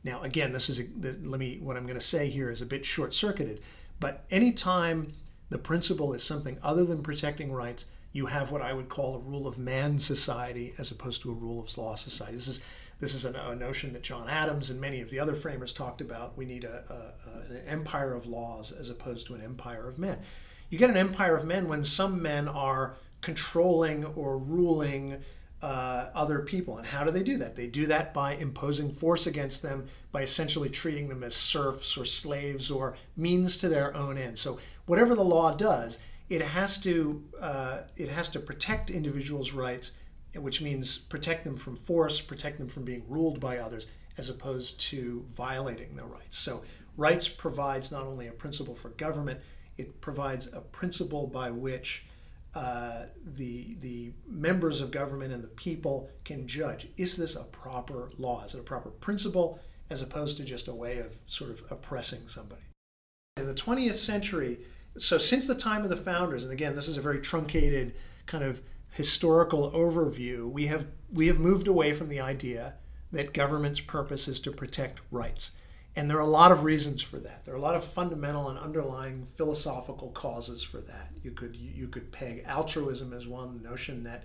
Now, 0.02 0.22
again, 0.22 0.52
this 0.52 0.70
is 0.70 0.80
a, 0.80 0.86
let 1.02 1.38
me 1.38 1.58
what 1.60 1.76
I'm 1.76 1.84
going 1.84 1.98
to 1.98 2.04
say 2.04 2.30
here 2.30 2.50
is 2.50 2.62
a 2.62 2.66
bit 2.66 2.86
short-circuited, 2.86 3.60
but 4.00 4.24
anytime 4.30 5.12
the 5.50 5.58
principle 5.58 6.12
is 6.12 6.22
something 6.22 6.58
other 6.62 6.84
than 6.84 7.02
protecting 7.02 7.52
rights, 7.52 7.86
you 8.12 8.26
have 8.26 8.50
what 8.50 8.62
I 8.62 8.72
would 8.72 8.88
call 8.88 9.14
a 9.14 9.18
rule 9.18 9.46
of 9.46 9.58
man 9.58 9.98
society 9.98 10.74
as 10.78 10.90
opposed 10.90 11.22
to 11.22 11.30
a 11.30 11.34
rule 11.34 11.60
of 11.60 11.76
law 11.76 11.94
society. 11.96 12.36
This 12.36 12.48
is 12.48 12.60
this 12.98 13.12
is 13.12 13.26
a, 13.26 13.54
notion 13.54 13.92
that 13.92 14.02
John 14.02 14.26
Adams 14.26 14.70
and 14.70 14.80
many 14.80 15.02
of 15.02 15.10
the 15.10 15.18
other 15.18 15.34
framers 15.34 15.74
talked 15.74 16.00
about. 16.00 16.34
We 16.34 16.46
need 16.46 16.64
a, 16.64 17.12
a, 17.28 17.52
an 17.52 17.62
empire 17.66 18.14
of 18.14 18.24
laws 18.26 18.72
as 18.72 18.88
opposed 18.88 19.26
to 19.26 19.34
an 19.34 19.42
empire 19.42 19.86
of 19.86 19.98
men 19.98 20.18
you 20.70 20.78
get 20.78 20.90
an 20.90 20.96
empire 20.96 21.36
of 21.36 21.44
men 21.44 21.68
when 21.68 21.84
some 21.84 22.22
men 22.22 22.48
are 22.48 22.96
controlling 23.20 24.04
or 24.04 24.38
ruling 24.38 25.22
uh, 25.62 26.10
other 26.14 26.40
people. 26.40 26.78
And 26.78 26.86
how 26.86 27.04
do 27.04 27.10
they 27.10 27.22
do 27.22 27.38
that? 27.38 27.56
They 27.56 27.66
do 27.66 27.86
that 27.86 28.12
by 28.12 28.34
imposing 28.34 28.92
force 28.92 29.26
against 29.26 29.62
them, 29.62 29.86
by 30.12 30.22
essentially 30.22 30.68
treating 30.68 31.08
them 31.08 31.22
as 31.22 31.34
serfs 31.34 31.96
or 31.96 32.04
slaves 32.04 32.70
or 32.70 32.96
means 33.16 33.56
to 33.58 33.68
their 33.68 33.94
own 33.96 34.18
end. 34.18 34.38
So 34.38 34.58
whatever 34.86 35.14
the 35.14 35.24
law 35.24 35.54
does, 35.54 35.98
it 36.28 36.42
has 36.42 36.78
to 36.80 37.24
uh, 37.40 37.78
it 37.96 38.08
has 38.08 38.28
to 38.30 38.40
protect 38.40 38.90
individuals' 38.90 39.52
rights, 39.52 39.92
which 40.34 40.60
means 40.60 40.98
protect 40.98 41.44
them 41.44 41.56
from 41.56 41.76
force, 41.76 42.20
protect 42.20 42.58
them 42.58 42.68
from 42.68 42.84
being 42.84 43.04
ruled 43.08 43.40
by 43.40 43.58
others, 43.58 43.86
as 44.18 44.28
opposed 44.28 44.80
to 44.80 45.24
violating 45.34 45.94
their 45.96 46.06
rights. 46.06 46.36
So 46.36 46.62
rights 46.96 47.28
provides 47.28 47.92
not 47.92 48.02
only 48.02 48.26
a 48.26 48.32
principle 48.32 48.74
for 48.74 48.90
government, 48.90 49.40
it 49.78 50.00
provides 50.00 50.48
a 50.52 50.60
principle 50.60 51.26
by 51.26 51.50
which 51.50 52.06
uh, 52.54 53.04
the 53.34 53.76
the 53.80 54.12
members 54.26 54.80
of 54.80 54.90
government 54.90 55.32
and 55.32 55.44
the 55.44 55.48
people 55.48 56.08
can 56.24 56.46
judge 56.48 56.88
is 56.96 57.16
this 57.16 57.36
a 57.36 57.44
proper 57.44 58.08
law? 58.18 58.44
Is 58.44 58.54
it 58.54 58.60
a 58.60 58.62
proper 58.62 58.90
principle 58.90 59.60
as 59.90 60.00
opposed 60.02 60.38
to 60.38 60.44
just 60.44 60.66
a 60.66 60.74
way 60.74 60.98
of 60.98 61.12
sort 61.26 61.50
of 61.50 61.62
oppressing 61.70 62.26
somebody? 62.28 62.62
In 63.36 63.46
the 63.46 63.54
20th 63.54 63.96
century, 63.96 64.60
so 64.96 65.18
since 65.18 65.46
the 65.46 65.54
time 65.54 65.82
of 65.82 65.90
the 65.90 65.96
founders, 65.96 66.44
and 66.44 66.52
again, 66.52 66.74
this 66.74 66.88
is 66.88 66.96
a 66.96 67.02
very 67.02 67.20
truncated 67.20 67.94
kind 68.24 68.42
of 68.42 68.62
historical 68.90 69.70
overview, 69.72 70.50
we 70.50 70.66
have 70.66 70.86
we 71.12 71.26
have 71.26 71.38
moved 71.38 71.68
away 71.68 71.92
from 71.92 72.08
the 72.08 72.20
idea 72.20 72.74
that 73.12 73.34
government's 73.34 73.80
purpose 73.80 74.28
is 74.28 74.40
to 74.40 74.50
protect 74.50 75.02
rights. 75.10 75.50
And 75.96 76.10
there 76.10 76.18
are 76.18 76.20
a 76.20 76.26
lot 76.26 76.52
of 76.52 76.62
reasons 76.62 77.00
for 77.00 77.18
that. 77.20 77.44
There 77.44 77.54
are 77.54 77.56
a 77.56 77.60
lot 77.60 77.74
of 77.74 77.82
fundamental 77.82 78.50
and 78.50 78.58
underlying 78.58 79.26
philosophical 79.36 80.10
causes 80.10 80.62
for 80.62 80.78
that. 80.82 81.10
You 81.22 81.30
could 81.30 81.56
you 81.56 81.88
could 81.88 82.12
peg 82.12 82.44
altruism 82.46 83.14
as 83.14 83.26
one 83.26 83.62
notion 83.62 84.02
that 84.02 84.24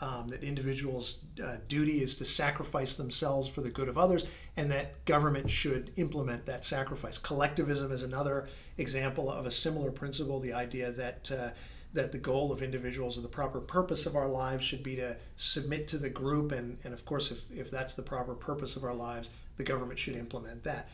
um, 0.00 0.28
that 0.28 0.42
individuals' 0.42 1.18
uh, 1.44 1.56
duty 1.68 2.02
is 2.02 2.16
to 2.16 2.24
sacrifice 2.24 2.96
themselves 2.96 3.48
for 3.48 3.60
the 3.60 3.68
good 3.68 3.88
of 3.88 3.98
others, 3.98 4.24
and 4.56 4.70
that 4.70 5.04
government 5.04 5.50
should 5.50 5.92
implement 5.96 6.46
that 6.46 6.64
sacrifice. 6.64 7.18
Collectivism 7.18 7.92
is 7.92 8.02
another 8.02 8.48
example 8.78 9.30
of 9.30 9.44
a 9.44 9.50
similar 9.50 9.90
principle. 9.90 10.40
The 10.40 10.54
idea 10.54 10.90
that 10.92 11.30
uh, 11.30 11.50
that 11.92 12.12
the 12.12 12.18
goal 12.18 12.52
of 12.52 12.62
individuals 12.62 13.18
or 13.18 13.20
the 13.20 13.28
proper 13.28 13.60
purpose 13.60 14.06
of 14.06 14.16
our 14.16 14.28
lives 14.28 14.64
should 14.64 14.82
be 14.82 14.96
to 14.96 15.16
submit 15.36 15.88
to 15.88 15.98
the 15.98 16.08
group, 16.08 16.52
and, 16.52 16.78
and 16.84 16.94
of 16.94 17.04
course, 17.04 17.30
if, 17.30 17.50
if 17.50 17.70
that's 17.70 17.94
the 17.94 18.02
proper 18.02 18.34
purpose 18.34 18.76
of 18.76 18.84
our 18.84 18.94
lives, 18.94 19.28
the 19.56 19.64
government 19.64 19.98
should 19.98 20.14
implement 20.14 20.62
that. 20.64 20.88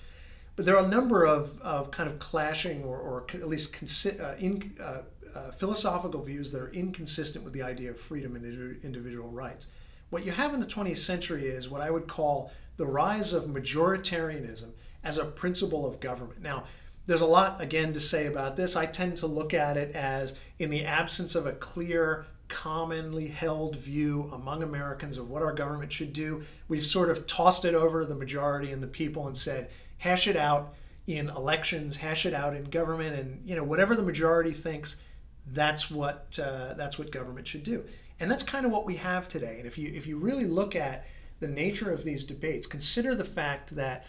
But 0.56 0.64
there 0.64 0.76
are 0.76 0.84
a 0.84 0.88
number 0.88 1.24
of, 1.24 1.60
of 1.60 1.90
kind 1.90 2.08
of 2.08 2.18
clashing 2.18 2.82
or, 2.82 2.96
or 2.98 3.26
at 3.34 3.46
least 3.46 3.74
consi- 3.74 4.20
uh, 4.20 4.36
in, 4.38 4.74
uh, 4.80 5.02
uh, 5.34 5.50
philosophical 5.52 6.22
views 6.22 6.50
that 6.52 6.62
are 6.62 6.70
inconsistent 6.70 7.44
with 7.44 7.52
the 7.52 7.62
idea 7.62 7.90
of 7.90 8.00
freedom 8.00 8.36
and 8.36 8.82
individual 8.82 9.28
rights. 9.28 9.66
What 10.08 10.24
you 10.24 10.32
have 10.32 10.54
in 10.54 10.60
the 10.60 10.66
20th 10.66 10.98
century 10.98 11.46
is 11.46 11.68
what 11.68 11.82
I 11.82 11.90
would 11.90 12.08
call 12.08 12.52
the 12.78 12.86
rise 12.86 13.34
of 13.34 13.44
majoritarianism 13.44 14.70
as 15.04 15.18
a 15.18 15.24
principle 15.24 15.86
of 15.86 16.00
government. 16.00 16.40
Now, 16.40 16.64
there's 17.06 17.20
a 17.20 17.26
lot, 17.26 17.60
again, 17.60 17.92
to 17.92 18.00
say 18.00 18.26
about 18.26 18.56
this. 18.56 18.76
I 18.76 18.86
tend 18.86 19.18
to 19.18 19.26
look 19.26 19.52
at 19.52 19.76
it 19.76 19.94
as 19.94 20.34
in 20.58 20.70
the 20.70 20.84
absence 20.84 21.34
of 21.34 21.46
a 21.46 21.52
clear, 21.52 22.26
commonly 22.48 23.28
held 23.28 23.76
view 23.76 24.30
among 24.32 24.62
Americans 24.62 25.18
of 25.18 25.28
what 25.28 25.42
our 25.42 25.52
government 25.52 25.92
should 25.92 26.12
do, 26.12 26.42
we've 26.68 26.86
sort 26.86 27.10
of 27.10 27.26
tossed 27.26 27.64
it 27.64 27.74
over 27.74 28.00
to 28.00 28.06
the 28.06 28.14
majority 28.14 28.72
and 28.72 28.82
the 28.82 28.88
people 28.88 29.26
and 29.26 29.36
said, 29.36 29.70
hash 29.98 30.28
it 30.28 30.36
out 30.36 30.74
in 31.06 31.28
elections, 31.30 31.96
hash 31.96 32.26
it 32.26 32.34
out 32.34 32.54
in 32.54 32.64
government, 32.64 33.16
and 33.16 33.48
you 33.48 33.54
know 33.54 33.64
whatever 33.64 33.94
the 33.94 34.02
majority 34.02 34.52
thinks, 34.52 34.96
that's 35.46 35.90
what 35.90 36.38
uh, 36.42 36.74
that's 36.74 36.98
what 36.98 37.10
government 37.10 37.46
should 37.46 37.62
do. 37.62 37.84
And 38.18 38.30
that's 38.30 38.42
kind 38.42 38.64
of 38.64 38.72
what 38.72 38.86
we 38.86 38.96
have 38.96 39.28
today. 39.28 39.56
And 39.58 39.66
if 39.66 39.78
you 39.78 39.92
if 39.94 40.06
you 40.06 40.18
really 40.18 40.46
look 40.46 40.74
at 40.74 41.06
the 41.40 41.48
nature 41.48 41.90
of 41.90 42.02
these 42.02 42.24
debates, 42.24 42.66
consider 42.66 43.14
the 43.14 43.24
fact 43.24 43.76
that 43.76 44.06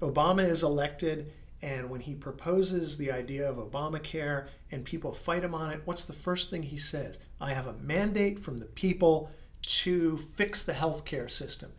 Obama 0.00 0.44
is 0.44 0.62
elected, 0.62 1.32
and 1.60 1.88
when 1.88 2.00
he 2.00 2.14
proposes 2.14 2.96
the 2.96 3.12
idea 3.12 3.48
of 3.48 3.56
Obamacare 3.56 4.48
and 4.72 4.84
people 4.84 5.12
fight 5.12 5.44
him 5.44 5.54
on 5.54 5.70
it, 5.70 5.82
what's 5.84 6.04
the 6.04 6.12
first 6.12 6.50
thing 6.50 6.62
he 6.62 6.78
says? 6.78 7.18
I 7.40 7.52
have 7.52 7.66
a 7.66 7.74
mandate 7.74 8.40
from 8.40 8.58
the 8.58 8.66
people 8.66 9.30
to 9.64 10.16
fix 10.18 10.64
the 10.64 10.72
healthcare 10.72 11.30
system. 11.30 11.72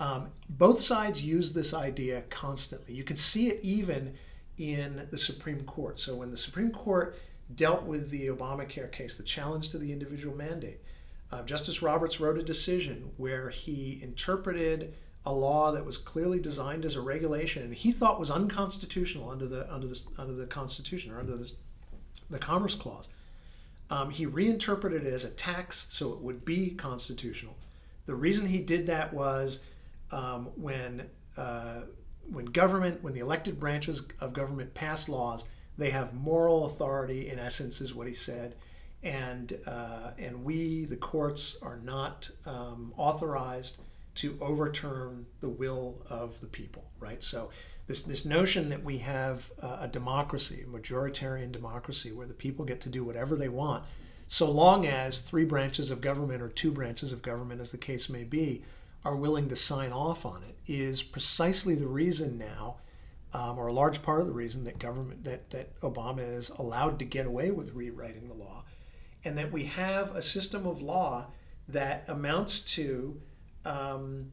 Um, 0.00 0.28
both 0.48 0.80
sides 0.80 1.22
use 1.22 1.52
this 1.52 1.74
idea 1.74 2.22
constantly. 2.30 2.94
You 2.94 3.04
can 3.04 3.16
see 3.16 3.48
it 3.48 3.60
even 3.62 4.14
in 4.56 5.06
the 5.10 5.18
Supreme 5.18 5.62
Court. 5.62 5.98
So 5.98 6.14
when 6.14 6.30
the 6.30 6.36
Supreme 6.36 6.70
Court 6.70 7.16
dealt 7.54 7.84
with 7.84 8.10
the 8.10 8.28
Obamacare 8.28 8.90
case, 8.90 9.16
the 9.16 9.22
challenge 9.22 9.70
to 9.70 9.78
the 9.78 9.92
individual 9.92 10.36
mandate, 10.36 10.80
uh, 11.30 11.42
Justice 11.42 11.82
Roberts 11.82 12.20
wrote 12.20 12.38
a 12.38 12.42
decision 12.42 13.10
where 13.16 13.50
he 13.50 13.98
interpreted 14.02 14.94
a 15.26 15.32
law 15.32 15.72
that 15.72 15.84
was 15.84 15.98
clearly 15.98 16.40
designed 16.40 16.84
as 16.84 16.96
a 16.96 17.00
regulation 17.00 17.62
and 17.62 17.74
he 17.74 17.92
thought 17.92 18.20
was 18.20 18.30
unconstitutional 18.30 19.28
under 19.28 19.46
the 19.46 19.70
under 19.72 19.86
the 19.86 20.02
under 20.16 20.32
the 20.32 20.46
Constitution 20.46 21.12
or 21.12 21.18
under 21.18 21.36
the, 21.36 21.52
the 22.30 22.38
Commerce 22.38 22.74
Clause. 22.74 23.08
Um, 23.90 24.10
he 24.10 24.26
reinterpreted 24.26 25.06
it 25.06 25.12
as 25.12 25.24
a 25.24 25.30
tax, 25.30 25.86
so 25.88 26.12
it 26.12 26.20
would 26.20 26.44
be 26.44 26.70
constitutional. 26.70 27.56
The 28.06 28.14
reason 28.14 28.46
he 28.46 28.60
did 28.60 28.86
that 28.86 29.12
was 29.12 29.60
um, 30.10 30.50
when 30.56 31.08
uh, 31.36 31.82
when 32.30 32.46
government, 32.46 33.02
when 33.02 33.14
the 33.14 33.20
elected 33.20 33.58
branches 33.58 34.02
of 34.20 34.32
government 34.32 34.74
pass 34.74 35.08
laws, 35.08 35.44
they 35.78 35.90
have 35.90 36.12
moral 36.14 36.66
authority. 36.66 37.28
In 37.28 37.38
essence, 37.38 37.80
is 37.80 37.94
what 37.94 38.06
he 38.06 38.14
said, 38.14 38.56
and 39.02 39.58
uh, 39.66 40.10
and 40.18 40.44
we, 40.44 40.84
the 40.84 40.96
courts, 40.96 41.56
are 41.62 41.78
not 41.78 42.30
um, 42.46 42.92
authorized 42.96 43.78
to 44.16 44.36
overturn 44.40 45.26
the 45.40 45.48
will 45.48 46.02
of 46.10 46.40
the 46.40 46.48
people. 46.48 46.84
Right. 46.98 47.22
So 47.22 47.50
this 47.86 48.02
this 48.02 48.24
notion 48.24 48.68
that 48.68 48.84
we 48.84 48.98
have 48.98 49.50
uh, 49.62 49.78
a 49.82 49.88
democracy, 49.88 50.64
a 50.66 50.68
majoritarian 50.68 51.52
democracy, 51.52 52.12
where 52.12 52.26
the 52.26 52.34
people 52.34 52.64
get 52.64 52.80
to 52.82 52.88
do 52.88 53.04
whatever 53.04 53.36
they 53.36 53.48
want, 53.48 53.84
so 54.26 54.50
long 54.50 54.86
as 54.86 55.20
three 55.20 55.46
branches 55.46 55.90
of 55.90 56.02
government 56.02 56.42
or 56.42 56.48
two 56.48 56.70
branches 56.70 57.12
of 57.12 57.22
government, 57.22 57.62
as 57.62 57.72
the 57.72 57.78
case 57.78 58.10
may 58.10 58.24
be, 58.24 58.62
are 59.08 59.16
willing 59.16 59.48
to 59.48 59.56
sign 59.56 59.90
off 59.90 60.26
on 60.26 60.42
it 60.42 60.56
is 60.70 61.02
precisely 61.02 61.74
the 61.74 61.86
reason 61.86 62.36
now, 62.36 62.76
um, 63.32 63.58
or 63.58 63.68
a 63.68 63.72
large 63.72 64.02
part 64.02 64.20
of 64.20 64.26
the 64.26 64.32
reason 64.32 64.64
that 64.64 64.78
government 64.78 65.24
that 65.24 65.48
that 65.50 65.80
Obama 65.80 66.20
is 66.20 66.50
allowed 66.50 66.98
to 66.98 67.06
get 67.06 67.26
away 67.26 67.50
with 67.50 67.74
rewriting 67.74 68.28
the 68.28 68.34
law, 68.34 68.64
and 69.24 69.38
that 69.38 69.50
we 69.50 69.64
have 69.64 70.14
a 70.14 70.20
system 70.20 70.66
of 70.66 70.82
law 70.82 71.26
that 71.68 72.04
amounts 72.08 72.60
to, 72.60 73.18
um, 73.64 74.30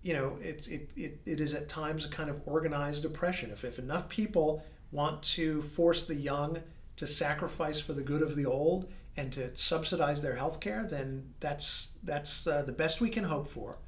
you 0.00 0.14
know, 0.14 0.38
it's 0.40 0.68
it, 0.68 0.90
it, 0.96 1.20
it 1.26 1.38
is 1.38 1.52
at 1.52 1.68
times 1.68 2.06
a 2.06 2.08
kind 2.08 2.30
of 2.30 2.40
organized 2.46 3.04
oppression. 3.04 3.50
If 3.50 3.62
if 3.62 3.78
enough 3.78 4.08
people 4.08 4.64
want 4.90 5.22
to 5.22 5.60
force 5.60 6.04
the 6.04 6.14
young 6.14 6.60
to 6.96 7.06
sacrifice 7.06 7.78
for 7.78 7.92
the 7.92 8.02
good 8.02 8.22
of 8.22 8.36
the 8.36 8.46
old 8.46 8.90
and 9.18 9.32
to 9.32 9.54
subsidize 9.54 10.22
their 10.22 10.36
health 10.36 10.60
care, 10.60 10.86
then 10.90 11.34
that's 11.40 11.92
that's 12.02 12.46
uh, 12.46 12.62
the 12.62 12.72
best 12.72 13.02
we 13.02 13.10
can 13.10 13.24
hope 13.24 13.48
for. 13.48 13.78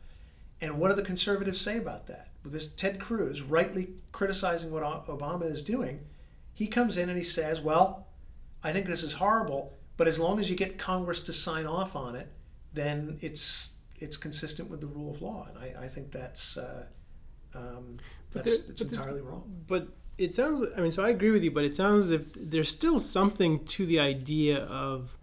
And 0.60 0.78
what 0.78 0.88
do 0.88 0.94
the 0.94 1.02
conservatives 1.02 1.60
say 1.60 1.78
about 1.78 2.06
that? 2.06 2.28
With 2.42 2.52
this 2.52 2.68
Ted 2.68 3.00
Cruz 3.00 3.42
rightly 3.42 3.88
criticizing 4.12 4.70
what 4.70 4.82
Obama 5.06 5.50
is 5.50 5.62
doing, 5.62 6.00
he 6.54 6.66
comes 6.66 6.96
in 6.96 7.08
and 7.08 7.18
he 7.18 7.24
says, 7.24 7.60
"Well, 7.60 8.06
I 8.62 8.72
think 8.72 8.86
this 8.86 9.02
is 9.02 9.14
horrible, 9.14 9.74
but 9.96 10.08
as 10.08 10.18
long 10.18 10.38
as 10.40 10.48
you 10.48 10.56
get 10.56 10.78
Congress 10.78 11.20
to 11.22 11.32
sign 11.32 11.66
off 11.66 11.96
on 11.96 12.16
it, 12.16 12.28
then 12.72 13.18
it's 13.20 13.72
it's 13.98 14.16
consistent 14.16 14.70
with 14.70 14.80
the 14.80 14.86
rule 14.86 15.10
of 15.10 15.20
law." 15.20 15.48
And 15.48 15.58
I, 15.58 15.84
I 15.84 15.88
think 15.88 16.12
that's 16.12 16.56
uh, 16.56 16.86
um, 17.54 17.98
that's, 18.32 18.58
there, 18.58 18.68
that's 18.68 18.80
entirely 18.80 19.20
wrong. 19.20 19.64
But 19.66 19.88
it 20.18 20.34
sounds. 20.34 20.62
I 20.76 20.80
mean, 20.80 20.92
so 20.92 21.04
I 21.04 21.10
agree 21.10 21.30
with 21.30 21.44
you, 21.44 21.50
but 21.50 21.64
it 21.64 21.74
sounds 21.74 22.06
as 22.06 22.10
if 22.12 22.26
there's 22.34 22.70
still 22.70 22.98
something 22.98 23.64
to 23.66 23.86
the 23.86 23.98
idea 23.98 24.58
of 24.64 25.16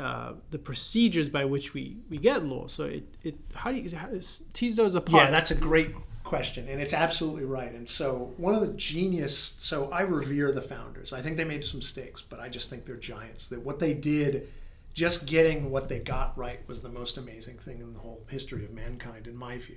uh, 0.00 0.32
the 0.50 0.58
procedures 0.58 1.28
by 1.28 1.44
which 1.44 1.74
we, 1.74 1.98
we 2.08 2.16
get 2.16 2.42
law. 2.44 2.66
So 2.68 2.84
it, 2.84 3.04
it 3.22 3.34
how 3.54 3.70
do 3.70 3.78
you 3.78 3.96
how, 3.96 4.08
tease 4.54 4.74
those 4.74 4.94
apart? 4.96 5.24
Yeah, 5.24 5.30
that's 5.30 5.50
a 5.50 5.54
great 5.54 5.94
question, 6.24 6.68
and 6.68 6.80
it's 6.80 6.94
absolutely 6.94 7.44
right. 7.44 7.70
And 7.70 7.86
so 7.86 8.32
one 8.38 8.54
of 8.54 8.62
the 8.62 8.72
genius. 8.74 9.54
So 9.58 9.90
I 9.90 10.02
revere 10.02 10.52
the 10.52 10.62
founders. 10.62 11.12
I 11.12 11.20
think 11.20 11.36
they 11.36 11.44
made 11.44 11.64
some 11.64 11.80
mistakes, 11.80 12.22
but 12.22 12.40
I 12.40 12.48
just 12.48 12.70
think 12.70 12.86
they're 12.86 12.96
giants. 12.96 13.48
That 13.48 13.60
what 13.60 13.78
they 13.78 13.92
did, 13.92 14.48
just 14.94 15.26
getting 15.26 15.70
what 15.70 15.90
they 15.90 15.98
got 15.98 16.36
right, 16.38 16.66
was 16.66 16.80
the 16.80 16.88
most 16.88 17.18
amazing 17.18 17.58
thing 17.58 17.80
in 17.80 17.92
the 17.92 17.98
whole 17.98 18.22
history 18.30 18.64
of 18.64 18.70
mankind, 18.70 19.26
in 19.26 19.36
my 19.36 19.58
view. 19.58 19.76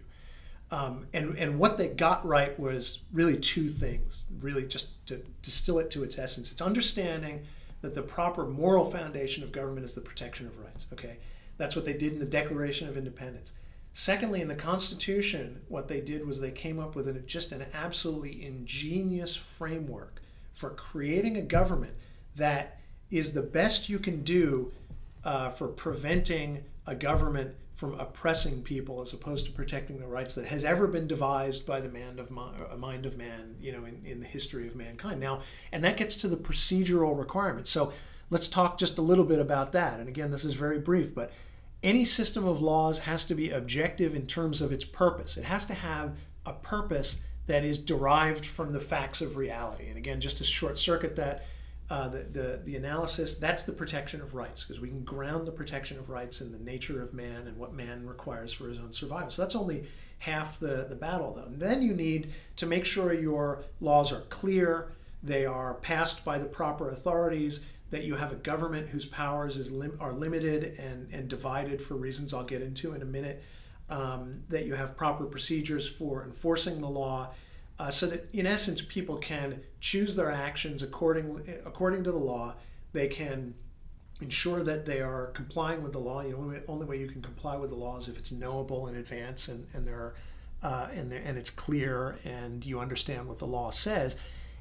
Um, 0.71 1.07
and 1.13 1.37
and 1.37 1.59
what 1.59 1.77
they 1.77 1.89
got 1.89 2.25
right 2.25 2.57
was 2.57 2.99
really 3.11 3.37
two 3.37 3.67
things. 3.67 4.25
Really, 4.39 4.65
just 4.65 5.05
to 5.07 5.17
distill 5.41 5.79
it 5.79 5.91
to 5.91 6.03
its 6.03 6.17
essence, 6.17 6.49
it's 6.49 6.61
understanding 6.61 7.45
that 7.83 7.93
the 7.93 8.01
proper 8.01 8.45
moral 8.45 8.89
foundation 8.89 9.43
of 9.43 9.51
government 9.51 9.85
is 9.85 9.93
the 9.93 10.01
protection 10.01 10.47
of 10.47 10.57
rights. 10.57 10.87
Okay, 10.93 11.17
that's 11.57 11.75
what 11.75 11.83
they 11.83 11.93
did 11.93 12.13
in 12.13 12.19
the 12.19 12.25
Declaration 12.25 12.87
of 12.87 12.97
Independence. 12.97 13.51
Secondly, 13.91 14.41
in 14.41 14.47
the 14.47 14.55
Constitution, 14.55 15.61
what 15.67 15.89
they 15.89 15.99
did 15.99 16.25
was 16.25 16.39
they 16.39 16.49
came 16.49 16.79
up 16.79 16.95
with 16.95 17.09
an, 17.09 17.21
just 17.27 17.51
an 17.51 17.65
absolutely 17.73 18.43
ingenious 18.43 19.35
framework 19.35 20.21
for 20.53 20.69
creating 20.69 21.35
a 21.35 21.41
government 21.41 21.93
that 22.37 22.79
is 23.11 23.33
the 23.33 23.41
best 23.41 23.89
you 23.89 23.99
can 23.99 24.23
do 24.23 24.71
uh, 25.25 25.49
for 25.49 25.67
preventing 25.67 26.63
a 26.87 26.95
government 26.95 27.53
from 27.83 27.99
oppressing 27.99 28.63
people 28.63 29.01
as 29.01 29.11
opposed 29.11 29.45
to 29.45 29.51
protecting 29.51 29.99
the 29.99 30.07
rights 30.07 30.35
that 30.35 30.45
has 30.45 30.63
ever 30.63 30.87
been 30.87 31.05
devised 31.05 31.65
by 31.65 31.81
the 31.81 31.89
of 32.17 32.31
a 32.31 32.73
uh, 32.73 32.77
mind 32.77 33.05
of 33.05 33.17
man, 33.17 33.57
you 33.59 33.73
know, 33.73 33.83
in, 33.83 34.01
in 34.05 34.21
the 34.21 34.25
history 34.25 34.65
of 34.69 34.73
mankind. 34.73 35.19
Now, 35.19 35.41
and 35.69 35.83
that 35.83 35.97
gets 35.97 36.15
to 36.17 36.29
the 36.29 36.37
procedural 36.37 37.19
requirements. 37.19 37.69
So 37.69 37.91
let's 38.29 38.47
talk 38.47 38.77
just 38.77 38.97
a 38.99 39.01
little 39.01 39.25
bit 39.25 39.39
about 39.39 39.73
that. 39.73 39.99
And 39.99 40.07
again, 40.07 40.31
this 40.31 40.45
is 40.45 40.53
very 40.53 40.79
brief, 40.79 41.13
but 41.13 41.33
any 41.83 42.05
system 42.05 42.47
of 42.47 42.61
laws 42.61 42.99
has 42.99 43.25
to 43.25 43.35
be 43.35 43.49
objective 43.49 44.15
in 44.15 44.27
terms 44.27 44.61
of 44.61 44.71
its 44.71 44.85
purpose. 44.85 45.35
It 45.35 45.43
has 45.43 45.65
to 45.65 45.73
have 45.73 46.13
a 46.45 46.53
purpose 46.53 47.17
that 47.47 47.65
is 47.65 47.77
derived 47.77 48.45
from 48.45 48.71
the 48.71 48.79
facts 48.79 49.21
of 49.21 49.35
reality. 49.35 49.89
And 49.89 49.97
again, 49.97 50.21
just 50.21 50.37
to 50.37 50.45
short 50.45 50.79
circuit 50.79 51.17
that, 51.17 51.43
uh, 51.89 52.07
the, 52.07 52.19
the, 52.19 52.61
the 52.63 52.75
analysis, 52.75 53.35
that's 53.35 53.63
the 53.63 53.71
protection 53.71 54.21
of 54.21 54.33
rights, 54.33 54.63
because 54.63 54.81
we 54.81 54.87
can 54.87 55.03
ground 55.03 55.45
the 55.45 55.51
protection 55.51 55.99
of 55.99 56.09
rights 56.09 56.41
in 56.41 56.51
the 56.51 56.59
nature 56.59 57.01
of 57.01 57.13
man 57.13 57.47
and 57.47 57.57
what 57.57 57.73
man 57.73 58.05
requires 58.05 58.53
for 58.53 58.67
his 58.67 58.79
own 58.79 58.91
survival. 58.91 59.29
So 59.29 59.41
that's 59.41 59.55
only 59.55 59.83
half 60.19 60.59
the, 60.59 60.87
the 60.89 60.95
battle, 60.95 61.33
though. 61.33 61.43
And 61.43 61.59
then 61.59 61.81
you 61.81 61.93
need 61.93 62.31
to 62.55 62.65
make 62.65 62.85
sure 62.85 63.13
your 63.13 63.63
laws 63.81 64.13
are 64.13 64.21
clear, 64.29 64.93
they 65.21 65.45
are 65.45 65.75
passed 65.75 66.23
by 66.23 66.37
the 66.37 66.45
proper 66.45 66.89
authorities, 66.89 67.59
that 67.91 68.05
you 68.05 68.15
have 68.15 68.31
a 68.31 68.35
government 68.35 68.87
whose 68.87 69.05
powers 69.05 69.57
is 69.57 69.71
lim- 69.71 69.97
are 69.99 70.13
limited 70.13 70.79
and, 70.79 71.07
and 71.13 71.27
divided 71.27 71.81
for 71.81 71.95
reasons 71.95 72.33
I'll 72.33 72.43
get 72.43 72.61
into 72.61 72.93
in 72.93 73.01
a 73.01 73.05
minute, 73.05 73.43
um, 73.89 74.41
that 74.49 74.65
you 74.65 74.73
have 74.73 74.97
proper 74.97 75.25
procedures 75.25 75.87
for 75.87 76.23
enforcing 76.23 76.81
the 76.81 76.89
law 76.89 77.31
uh, 77.77 77.91
so 77.91 78.07
that 78.07 78.29
in 78.33 78.47
essence 78.47 78.81
people 78.81 79.17
can 79.17 79.61
choose 79.83 80.15
their 80.15 80.31
actions 80.31 80.81
according 80.81 81.41
according 81.65 82.05
to 82.05 82.11
the 82.11 82.17
law. 82.17 82.55
They 82.93 83.07
can 83.09 83.53
ensure 84.21 84.63
that 84.63 84.85
they 84.85 85.01
are 85.01 85.27
complying 85.27 85.83
with 85.83 85.91
the 85.91 85.99
law. 85.99 86.23
The 86.23 86.33
only, 86.33 86.61
only 86.69 86.85
way 86.85 86.97
you 86.97 87.07
can 87.07 87.21
comply 87.21 87.57
with 87.57 87.69
the 87.69 87.75
law 87.75 87.97
is 87.97 88.07
if 88.07 88.17
it's 88.17 88.31
knowable 88.31 88.87
in 88.87 88.95
advance 88.95 89.49
and 89.49 89.67
and 89.73 89.85
there 89.85 90.15
uh, 90.63 90.87
and 90.93 91.11
there, 91.11 91.21
and 91.25 91.37
it's 91.37 91.49
clear 91.49 92.17
and 92.23 92.65
you 92.65 92.79
understand 92.79 93.27
what 93.27 93.39
the 93.39 93.45
law 93.45 93.71
says. 93.71 94.15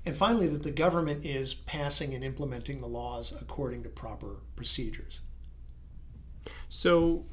And 0.04 0.16
finally, 0.16 0.48
that 0.48 0.64
the 0.64 0.72
government 0.72 1.24
is 1.24 1.54
passing 1.54 2.12
and 2.14 2.24
implementing 2.24 2.80
the 2.80 2.88
laws 2.88 3.32
according 3.40 3.84
to 3.84 3.88
proper 3.88 4.40
procedures. 4.56 5.20
So, 6.68 7.24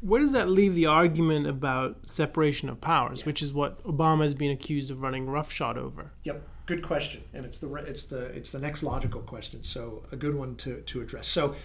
where 0.00 0.20
does 0.20 0.32
that 0.32 0.48
leave 0.48 0.74
the 0.74 0.86
argument 0.86 1.46
about 1.46 2.08
separation 2.08 2.68
of 2.68 2.80
powers, 2.80 3.20
yeah. 3.20 3.26
which 3.26 3.42
is 3.42 3.52
what 3.52 3.82
Obama 3.84 4.22
has 4.22 4.34
been 4.34 4.50
accused 4.50 4.90
of 4.90 5.02
running 5.02 5.26
roughshod 5.28 5.76
over? 5.76 6.12
Yep, 6.24 6.46
good 6.66 6.82
question, 6.82 7.22
and 7.32 7.44
it's 7.44 7.58
the 7.58 7.72
it's 7.74 8.04
the 8.04 8.26
it's 8.26 8.50
the 8.50 8.58
next 8.58 8.82
logical 8.82 9.20
question. 9.20 9.62
So 9.62 10.04
a 10.12 10.16
good 10.16 10.34
one 10.34 10.56
to 10.56 10.80
to 10.80 11.00
address. 11.00 11.26
So, 11.26 11.56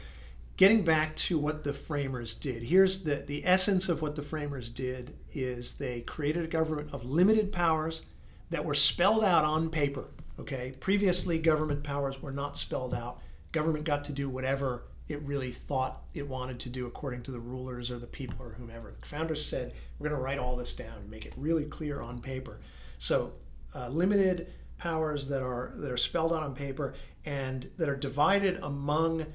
getting 0.57 0.83
back 0.83 1.15
to 1.17 1.37
what 1.37 1.63
the 1.63 1.73
framers 1.73 2.35
did, 2.35 2.63
here's 2.63 3.03
the 3.03 3.15
the 3.15 3.45
essence 3.45 3.89
of 3.89 4.01
what 4.01 4.15
the 4.15 4.23
framers 4.23 4.69
did 4.69 5.15
is 5.33 5.73
they 5.73 6.01
created 6.01 6.43
a 6.43 6.47
government 6.47 6.93
of 6.93 7.05
limited 7.05 7.51
powers 7.51 8.01
that 8.49 8.65
were 8.65 8.73
spelled 8.73 9.23
out 9.23 9.45
on 9.45 9.69
paper. 9.69 10.05
Okay, 10.39 10.73
previously 10.79 11.37
government 11.37 11.83
powers 11.83 12.21
were 12.21 12.31
not 12.31 12.57
spelled 12.57 12.93
out. 12.93 13.19
Government 13.51 13.83
got 13.83 14.03
to 14.05 14.11
do 14.11 14.29
whatever 14.29 14.83
it 15.09 15.21
really 15.23 15.51
thought 15.51 16.03
it 16.13 16.27
wanted 16.27 16.59
to 16.59 16.69
do 16.69 16.85
according 16.85 17.23
to 17.23 17.31
the 17.31 17.39
rulers 17.39 17.89
or 17.89 17.97
the 17.97 18.07
people 18.07 18.45
or 18.45 18.51
whomever. 18.51 18.93
The 19.01 19.07
founders 19.07 19.43
said, 19.43 19.73
we're 19.97 20.07
going 20.07 20.17
to 20.17 20.23
write 20.23 20.37
all 20.39 20.55
this 20.55 20.73
down 20.75 20.99
and 20.99 21.09
make 21.09 21.25
it 21.25 21.33
really 21.35 21.65
clear 21.65 21.99
on 22.01 22.21
paper. 22.21 22.61
So, 22.99 23.33
uh, 23.75 23.89
limited 23.89 24.53
powers 24.77 25.27
that 25.27 25.43
are 25.43 25.73
that 25.75 25.91
are 25.91 25.97
spelled 25.97 26.31
out 26.31 26.41
on 26.41 26.55
paper 26.55 26.93
and 27.25 27.69
that 27.77 27.89
are 27.89 27.95
divided 27.95 28.57
among 28.63 29.25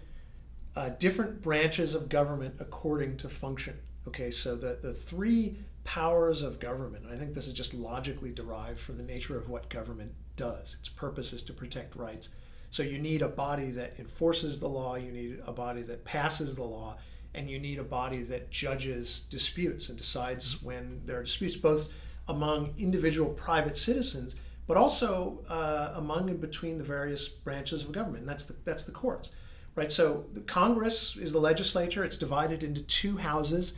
uh, 0.75 0.89
different 0.99 1.43
branches 1.43 1.95
of 1.95 2.09
government 2.09 2.55
according 2.61 3.17
to 3.19 3.29
function. 3.29 3.79
Okay, 4.09 4.31
so 4.31 4.57
the, 4.57 4.79
the 4.83 4.93
three 4.93 5.57
powers 5.85 6.43
of 6.43 6.59
government, 6.59 7.05
I 7.11 7.17
think 7.17 7.35
this 7.35 7.47
is 7.47 7.53
just 7.53 7.75
logically 7.75 8.33
derived 8.33 8.81
from 8.81 8.97
the 8.97 9.03
nature 9.03 9.37
of 9.37 9.49
what 9.49 9.69
government 9.69 10.13
does. 10.37 10.77
Its 10.81 10.89
purpose 10.89 11.33
is 11.33 11.43
to 11.45 11.53
protect 11.53 11.95
rights. 11.97 12.29
So 12.75 12.83
you 12.83 12.99
need 12.99 13.23
a 13.23 13.29
body 13.29 13.71
that 13.71 14.01
enforces 14.01 14.59
the 14.59 14.67
law, 14.67 14.97
you 14.97 15.13
need 15.13 15.39
a 15.47 15.53
body 15.53 15.83
that 15.83 16.05
passes 16.05 16.57
the 16.57 16.65
law, 16.65 16.97
and 17.33 17.49
you 17.49 17.61
need 17.61 17.79
a 17.79 17.85
body 17.85 18.25
that 18.25 18.51
judges 18.51 19.21
disputes 19.31 19.91
and 19.91 19.97
decides 19.97 20.61
when 20.61 21.01
there 21.07 21.21
are 21.21 21.23
disputes, 21.23 21.55
both 21.55 21.93
among 22.27 22.75
individual 22.77 23.31
private 23.35 23.77
citizens, 23.77 24.35
but 24.67 24.77
also 24.77 25.39
uh, 25.49 25.93
among 25.95 26.29
and 26.29 26.41
between 26.41 26.77
the 26.77 26.83
various 26.83 27.29
branches 27.29 27.85
of 27.85 27.93
government. 27.93 28.23
And 28.23 28.29
that's 28.29 28.47
the, 28.47 28.57
that's 28.65 28.83
the 28.83 28.91
courts, 28.91 29.31
right? 29.77 29.93
So 29.93 30.25
the 30.33 30.41
Congress 30.41 31.17
is 31.17 31.31
the 31.31 31.39
legislature. 31.39 32.03
It's 32.03 32.17
divided 32.17 32.65
into 32.65 32.81
two 32.81 33.19
houses, 33.19 33.75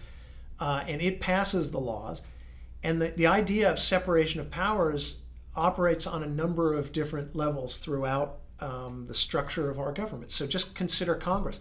uh, 0.58 0.84
and 0.88 1.02
it 1.02 1.20
passes 1.20 1.70
the 1.70 1.80
laws. 1.80 2.22
And 2.82 3.02
the, 3.02 3.08
the 3.08 3.26
idea 3.26 3.70
of 3.70 3.78
separation 3.78 4.40
of 4.40 4.50
powers 4.50 5.16
operates 5.54 6.06
on 6.06 6.22
a 6.22 6.26
number 6.26 6.72
of 6.72 6.92
different 6.92 7.36
levels 7.36 7.76
throughout 7.76 8.38
um, 8.60 9.06
the 9.06 9.14
structure 9.14 9.70
of 9.70 9.78
our 9.78 9.92
government. 9.92 10.30
So 10.30 10.46
just 10.46 10.74
consider 10.74 11.14
Congress. 11.14 11.60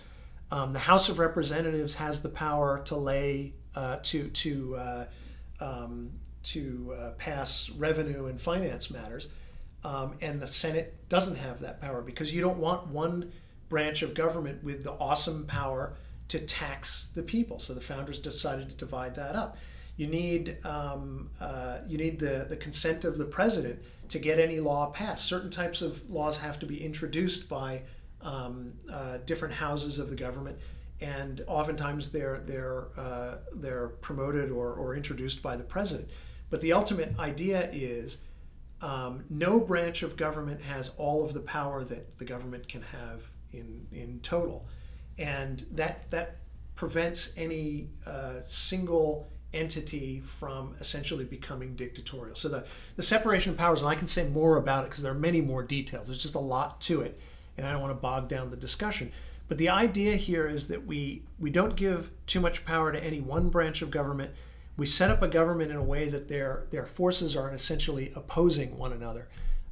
Um, 0.51 0.73
the 0.73 0.79
House 0.79 1.09
of 1.09 1.19
Representatives 1.19 1.95
has 1.95 2.21
the 2.21 2.29
power 2.29 2.81
to 2.85 2.95
lay 2.95 3.53
uh, 3.75 3.97
to 4.03 4.29
to 4.29 4.75
uh, 4.75 5.05
um, 5.59 6.11
to 6.43 6.95
uh, 6.97 7.09
pass 7.17 7.69
revenue 7.71 8.27
and 8.27 8.39
finance 8.39 8.91
matters, 8.91 9.29
um, 9.83 10.15
and 10.21 10.39
the 10.39 10.47
Senate 10.47 10.93
doesn't 11.09 11.35
have 11.35 11.59
that 11.61 11.81
power 11.81 12.01
because 12.01 12.33
you 12.33 12.41
don't 12.41 12.57
want 12.57 12.87
one 12.87 13.31
branch 13.69 14.03
of 14.03 14.13
government 14.13 14.63
with 14.63 14.83
the 14.83 14.91
awesome 14.93 15.45
power 15.45 15.97
to 16.27 16.39
tax 16.39 17.07
the 17.15 17.23
people. 17.23 17.59
So 17.59 17.73
the 17.73 17.81
founders 17.81 18.19
decided 18.19 18.69
to 18.69 18.75
divide 18.75 19.15
that 19.15 19.35
up. 19.35 19.57
You 19.97 20.07
need 20.07 20.57
um, 20.63 21.31
uh, 21.39 21.79
you 21.87 21.97
need 21.97 22.19
the 22.19 22.45
the 22.47 22.57
consent 22.57 23.03
of 23.03 23.17
the 23.17 23.25
president 23.25 23.81
to 24.09 24.19
get 24.19 24.39
any 24.39 24.59
law 24.59 24.91
passed. 24.91 25.25
Certain 25.25 25.49
types 25.49 25.81
of 25.81 26.09
laws 26.09 26.37
have 26.37 26.59
to 26.59 26.65
be 26.65 26.83
introduced 26.83 27.49
by 27.49 27.81
um, 28.21 28.73
uh, 28.91 29.17
different 29.25 29.53
houses 29.53 29.99
of 29.99 30.09
the 30.09 30.15
government, 30.15 30.57
and 31.01 31.41
oftentimes 31.47 32.09
they're 32.09 32.39
they're 32.45 32.87
uh, 32.97 33.37
they're 33.53 33.89
promoted 34.01 34.51
or, 34.51 34.73
or 34.73 34.95
introduced 34.95 35.41
by 35.41 35.55
the 35.55 35.63
president. 35.63 36.09
But 36.49 36.61
the 36.61 36.73
ultimate 36.73 37.17
idea 37.19 37.69
is 37.71 38.17
um, 38.81 39.23
no 39.29 39.59
branch 39.59 40.03
of 40.03 40.17
government 40.17 40.61
has 40.61 40.91
all 40.97 41.23
of 41.23 41.33
the 41.33 41.41
power 41.41 41.83
that 41.83 42.17
the 42.17 42.25
government 42.25 42.67
can 42.67 42.81
have 42.81 43.23
in 43.51 43.87
in 43.91 44.19
total, 44.21 44.67
and 45.17 45.65
that 45.71 46.09
that 46.11 46.37
prevents 46.75 47.33
any 47.37 47.89
uh, 48.05 48.41
single 48.41 49.31
entity 49.55 50.19
from 50.19 50.75
essentially 50.79 51.23
becoming 51.23 51.75
dictatorial. 51.75 52.35
So 52.35 52.49
the, 52.49 52.65
the 52.95 53.03
separation 53.03 53.53
of 53.53 53.57
powers, 53.57 53.81
and 53.81 53.89
I 53.89 53.95
can 53.95 54.07
say 54.07 54.27
more 54.27 54.57
about 54.57 54.83
it 54.83 54.89
because 54.89 55.03
there 55.03 55.11
are 55.11 55.15
many 55.15 55.41
more 55.41 55.63
details. 55.63 56.07
There's 56.07 56.19
just 56.19 56.35
a 56.35 56.39
lot 56.39 56.81
to 56.81 57.01
it, 57.01 57.19
and 57.57 57.65
I 57.65 57.71
don't 57.71 57.81
want 57.81 57.91
to 57.91 57.99
bog 57.99 58.27
down 58.27 58.51
the 58.51 58.57
discussion. 58.57 59.11
But 59.47 59.57
the 59.57 59.69
idea 59.69 60.15
here 60.15 60.47
is 60.47 60.67
that 60.67 60.85
we, 60.85 61.23
we 61.39 61.49
don't 61.49 61.75
give 61.75 62.09
too 62.25 62.39
much 62.39 62.65
power 62.65 62.91
to 62.91 63.03
any 63.03 63.21
one 63.21 63.49
branch 63.49 63.81
of 63.81 63.91
government. 63.91 64.31
We 64.75 64.85
set 64.85 65.09
up 65.09 65.21
a 65.21 65.27
government 65.27 65.71
in 65.71 65.77
a 65.77 65.83
way 65.83 66.09
that 66.09 66.27
their, 66.27 66.65
their 66.71 66.85
forces 66.85 67.35
are 67.35 67.51
essentially 67.51 68.11
opposing 68.15 68.77
one 68.77 68.91
another. 68.91 69.29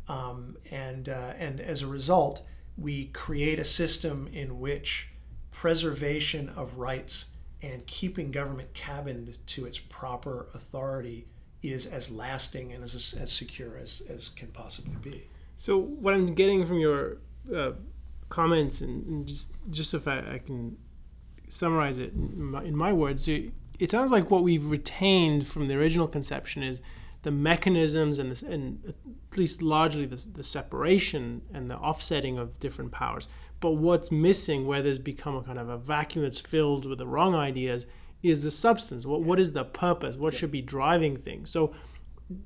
Um, 0.08 0.58
and, 0.72 1.10
uh, 1.10 1.34
and 1.38 1.60
as 1.60 1.82
a 1.82 1.88
result, 1.88 2.44
we 2.78 3.06
create 3.08 3.60
a 3.60 3.66
system 3.66 4.30
in 4.32 4.60
which 4.60 5.10
preservation 5.52 6.50
of 6.50 6.78
rights 6.78 7.26
and 7.64 7.86
keeping 7.88 8.30
government 8.30 8.74
cabined 8.74 9.38
to 9.48 9.66
its 9.66 9.80
proper 9.80 10.48
authority 10.54 11.26
is 11.64 11.86
as 11.88 12.12
lasting 12.12 12.74
and 12.74 12.84
as, 12.84 13.16
as 13.18 13.32
secure 13.32 13.78
as, 13.78 14.04
as 14.10 14.30
can 14.30 14.50
possibly 14.50 14.96
be. 15.02 15.24
So, 15.56 15.78
what 15.78 16.14
I'm 16.14 16.36
getting 16.36 16.68
from 16.68 16.80
your 16.80 17.18
uh, 17.56 17.72
comments, 18.30 18.82
and, 18.82 19.06
and, 19.06 19.28
just 19.28 19.50
just 19.70 19.94
if 19.94 20.08
I, 20.08 20.18
I, 20.20 20.42
can 20.46 20.76
summarize 21.48 22.00
it 22.00 22.14
in 22.14 22.44
my, 22.44 22.64
in 22.64 22.76
my 22.76 22.92
words, 22.92 23.28
it, 23.28 23.52
sounds 23.90 24.12
like 24.12 24.30
what 24.30 24.44
we've 24.44 24.70
retained 24.70 25.48
from 25.48 25.68
the 25.68 25.76
original 25.76 26.08
conception 26.08 26.64
is 26.64 26.82
the 27.22 27.32
mechanisms 27.32 28.20
and, 28.20 28.32
the, 28.32 28.52
and 28.52 28.94
at 29.32 29.38
least 29.38 29.62
largely 29.62 30.06
the, 30.06 30.26
the 30.34 30.44
separation 30.44 31.42
and 31.54 31.70
the 31.70 31.78
offsetting 31.78 32.38
of 32.38 32.60
different 32.60 32.92
powers 32.92 33.28
but 33.64 33.78
what's 33.78 34.12
missing, 34.12 34.68
where 34.68 34.82
there's 34.82 35.00
become 35.00 35.38
a 35.38 35.42
kind 35.42 35.58
of 35.58 35.70
a 35.70 35.78
vacuum 35.78 36.26
that's 36.26 36.42
filled 36.42 36.86
with 36.86 36.98
the 36.98 37.08
wrong 37.08 37.34
ideas, 37.34 37.86
is 38.22 38.44
the 38.44 38.52
substance. 38.52 39.06
What, 39.06 39.22
what 39.22 39.40
is 39.40 39.54
the 39.54 39.64
purpose? 39.64 40.18
What 40.18 40.34
should 40.34 40.52
be 40.52 40.62
driving 40.62 41.16
things? 41.16 41.50
So 41.50 41.74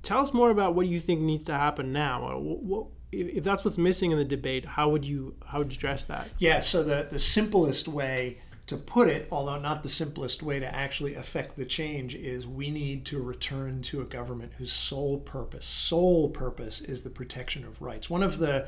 tell 0.03 0.19
us 0.19 0.32
more 0.32 0.51
about 0.51 0.75
what 0.75 0.86
you 0.86 0.99
think 0.99 1.21
needs 1.21 1.43
to 1.45 1.56
happen 1.56 1.91
now. 1.91 2.21
Or 2.21 2.39
what, 2.39 2.60
what, 2.62 2.86
if 3.12 3.43
that's 3.43 3.65
what's 3.65 3.80
missing 3.80 4.12
in 4.12 4.19
the 4.19 4.25
debate, 4.25 4.63
how 4.63 4.89
would 4.89 5.06
you 5.06 5.34
how 5.47 5.58
would 5.58 5.73
you 5.73 5.77
address 5.77 6.06
that? 6.06 6.30
Yeah. 6.38 6.60
So 6.60 6.84
the 6.84 7.08
the 7.10 7.17
simplest 7.17 7.88
way 7.88 8.38
to 8.67 8.77
put 8.77 9.10
it, 9.10 9.27
although 9.32 9.58
not 9.58 9.82
the 9.82 9.89
simplest 9.89 10.43
way 10.43 10.60
to 10.60 10.75
actually 10.75 11.15
affect 11.15 11.56
the 11.56 11.65
change, 11.65 12.13
is 12.13 12.45
we 12.45 12.69
need 12.69 13.06
to 13.06 13.19
return 13.19 13.82
to 13.82 14.01
a 14.01 14.06
government 14.06 14.51
whose 14.60 14.71
sole 14.71 15.17
purpose, 15.17 15.65
sole 15.65 16.30
purpose, 16.30 16.80
is 16.80 17.01
the 17.01 17.10
protection 17.10 17.65
of 17.65 17.82
rights. 17.82 18.08
One 18.08 18.21
of 18.21 18.38
the 18.38 18.67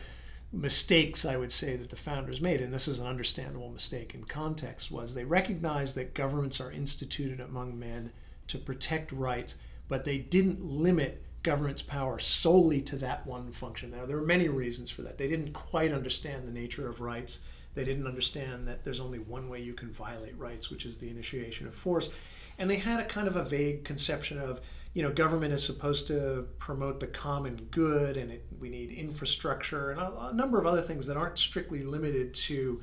mistakes 0.51 1.25
I 1.25 1.37
would 1.37 1.51
say 1.51 1.75
that 1.75 1.89
the 1.89 1.95
founders 1.95 2.41
made, 2.41 2.61
and 2.61 2.73
this 2.73 2.87
is 2.87 2.99
an 2.99 3.07
understandable 3.07 3.69
mistake 3.69 4.15
in 4.15 4.23
context, 4.23 4.91
was 4.91 5.13
they 5.13 5.25
recognized 5.25 5.95
that 5.95 6.13
governments 6.13 6.59
are 6.59 6.71
instituted 6.71 7.39
among 7.39 7.77
men 7.77 8.11
to 8.47 8.57
protect 8.57 9.11
rights, 9.11 9.55
but 9.87 10.05
they 10.05 10.17
didn't 10.17 10.63
limit 10.63 11.23
government's 11.43 11.81
power 11.81 12.19
solely 12.19 12.81
to 12.81 12.95
that 12.97 13.25
one 13.25 13.51
function. 13.51 13.91
Now, 13.91 14.05
there 14.05 14.17
are 14.17 14.21
many 14.21 14.49
reasons 14.49 14.89
for 14.89 15.03
that. 15.03 15.17
They 15.17 15.27
didn't 15.27 15.53
quite 15.53 15.91
understand 15.91 16.47
the 16.47 16.51
nature 16.51 16.89
of 16.89 16.99
rights. 16.99 17.39
They 17.75 17.85
didn't 17.85 18.07
understand 18.07 18.67
that 18.67 18.83
there's 18.83 18.99
only 18.99 19.19
one 19.19 19.47
way 19.47 19.61
you 19.61 19.73
can 19.73 19.91
violate 19.91 20.37
rights, 20.37 20.69
which 20.69 20.85
is 20.85 20.97
the 20.97 21.09
initiation 21.09 21.67
of 21.67 21.75
force. 21.75 22.09
And 22.57 22.69
they 22.69 22.75
had 22.75 22.99
a 22.99 23.05
kind 23.05 23.27
of 23.27 23.35
a 23.35 23.43
vague 23.43 23.85
conception 23.85 24.37
of 24.37 24.59
you 24.93 25.03
know, 25.03 25.11
government 25.11 25.53
is 25.53 25.63
supposed 25.63 26.07
to 26.07 26.47
promote 26.57 26.99
the 26.99 27.07
common 27.07 27.67
good, 27.71 28.17
and 28.17 28.31
it, 28.31 28.45
we 28.59 28.69
need 28.69 28.91
infrastructure 28.91 29.91
and 29.91 30.01
a, 30.01 30.27
a, 30.27 30.33
number 30.33 30.59
of 30.59 30.65
other 30.65 30.81
things 30.81 31.05
that 31.07 31.15
aren't 31.15 31.37
strictly 31.37 31.83
limited 31.83 32.33
to 32.33 32.81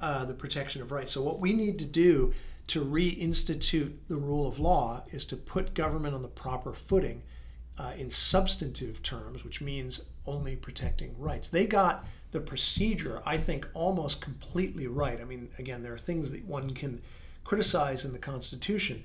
uh, 0.00 0.24
the 0.26 0.34
protection 0.34 0.82
of 0.82 0.92
rights. 0.92 1.12
So, 1.12 1.22
what 1.22 1.40
we 1.40 1.52
need 1.54 1.78
to 1.78 1.86
do 1.86 2.34
to 2.68 2.84
reinstitute 2.84 3.92
the 4.08 4.16
rule 4.16 4.46
of 4.46 4.58
law 4.58 5.04
is 5.10 5.24
to 5.26 5.36
put 5.36 5.72
government 5.72 6.14
on 6.14 6.22
the 6.22 6.28
proper 6.28 6.72
footing 6.72 7.22
uh, 7.78 7.92
in 7.96 8.10
substantive 8.10 9.02
terms, 9.02 9.44
which 9.44 9.60
means 9.60 10.00
only 10.26 10.56
protecting 10.56 11.14
rights. 11.18 11.48
They 11.48 11.66
got 11.66 12.06
the 12.32 12.40
procedure, 12.40 13.22
I 13.24 13.36
think, 13.36 13.66
almost 13.74 14.20
completely 14.20 14.86
right. 14.86 15.20
I 15.20 15.24
mean, 15.24 15.48
again, 15.58 15.82
there 15.82 15.92
are 15.92 15.98
things 15.98 16.30
that 16.32 16.44
one 16.44 16.70
can 16.70 17.00
criticize 17.44 18.04
in 18.04 18.12
the 18.12 18.18
Constitution, 18.18 19.04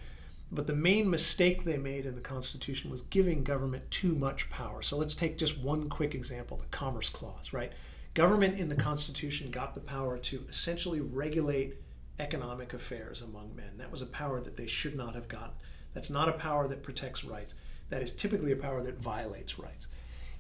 but 0.52 0.68
the 0.68 0.76
main 0.76 1.10
mistake 1.10 1.64
they 1.64 1.78
made 1.78 2.06
in 2.06 2.16
the 2.16 2.22
Constitution 2.22 2.92
was 2.92 3.02
giving 3.04 3.44
government 3.44 3.90
too 3.90 4.14
much 4.16 4.50
power. 4.50 4.82
So 4.82 4.98
let's 4.98 5.16
take 5.16 5.38
just 5.38 5.58
one 5.58 5.88
quick 5.90 6.14
example 6.14 6.58
the 6.58 6.66
Commerce 6.66 7.10
Clause, 7.10 7.54
right? 7.54 7.72
Government 8.14 8.60
in 8.60 8.68
the 8.68 8.76
Constitution 8.76 9.50
got 9.50 9.74
the 9.74 9.80
power 9.80 10.18
to 10.18 10.44
essentially 10.50 11.00
regulate 11.00 11.76
economic 12.20 12.74
affairs 12.74 13.22
among 13.22 13.56
men. 13.56 13.78
That 13.78 13.92
was 13.92 14.02
a 14.02 14.08
power 14.08 14.42
that 14.42 14.58
they 14.58 14.68
should 14.68 14.96
not 14.96 15.16
have 15.16 15.30
gotten. 15.30 15.56
That's 15.94 16.10
not 16.10 16.28
a 16.28 16.34
power 16.34 16.68
that 16.68 16.84
protects 16.84 17.24
rights. 17.24 17.54
That 17.90 18.02
is 18.02 18.12
typically 18.12 18.52
a 18.52 18.58
power 18.58 18.82
that 18.84 19.00
violates 19.00 19.58
rights. 19.58 19.88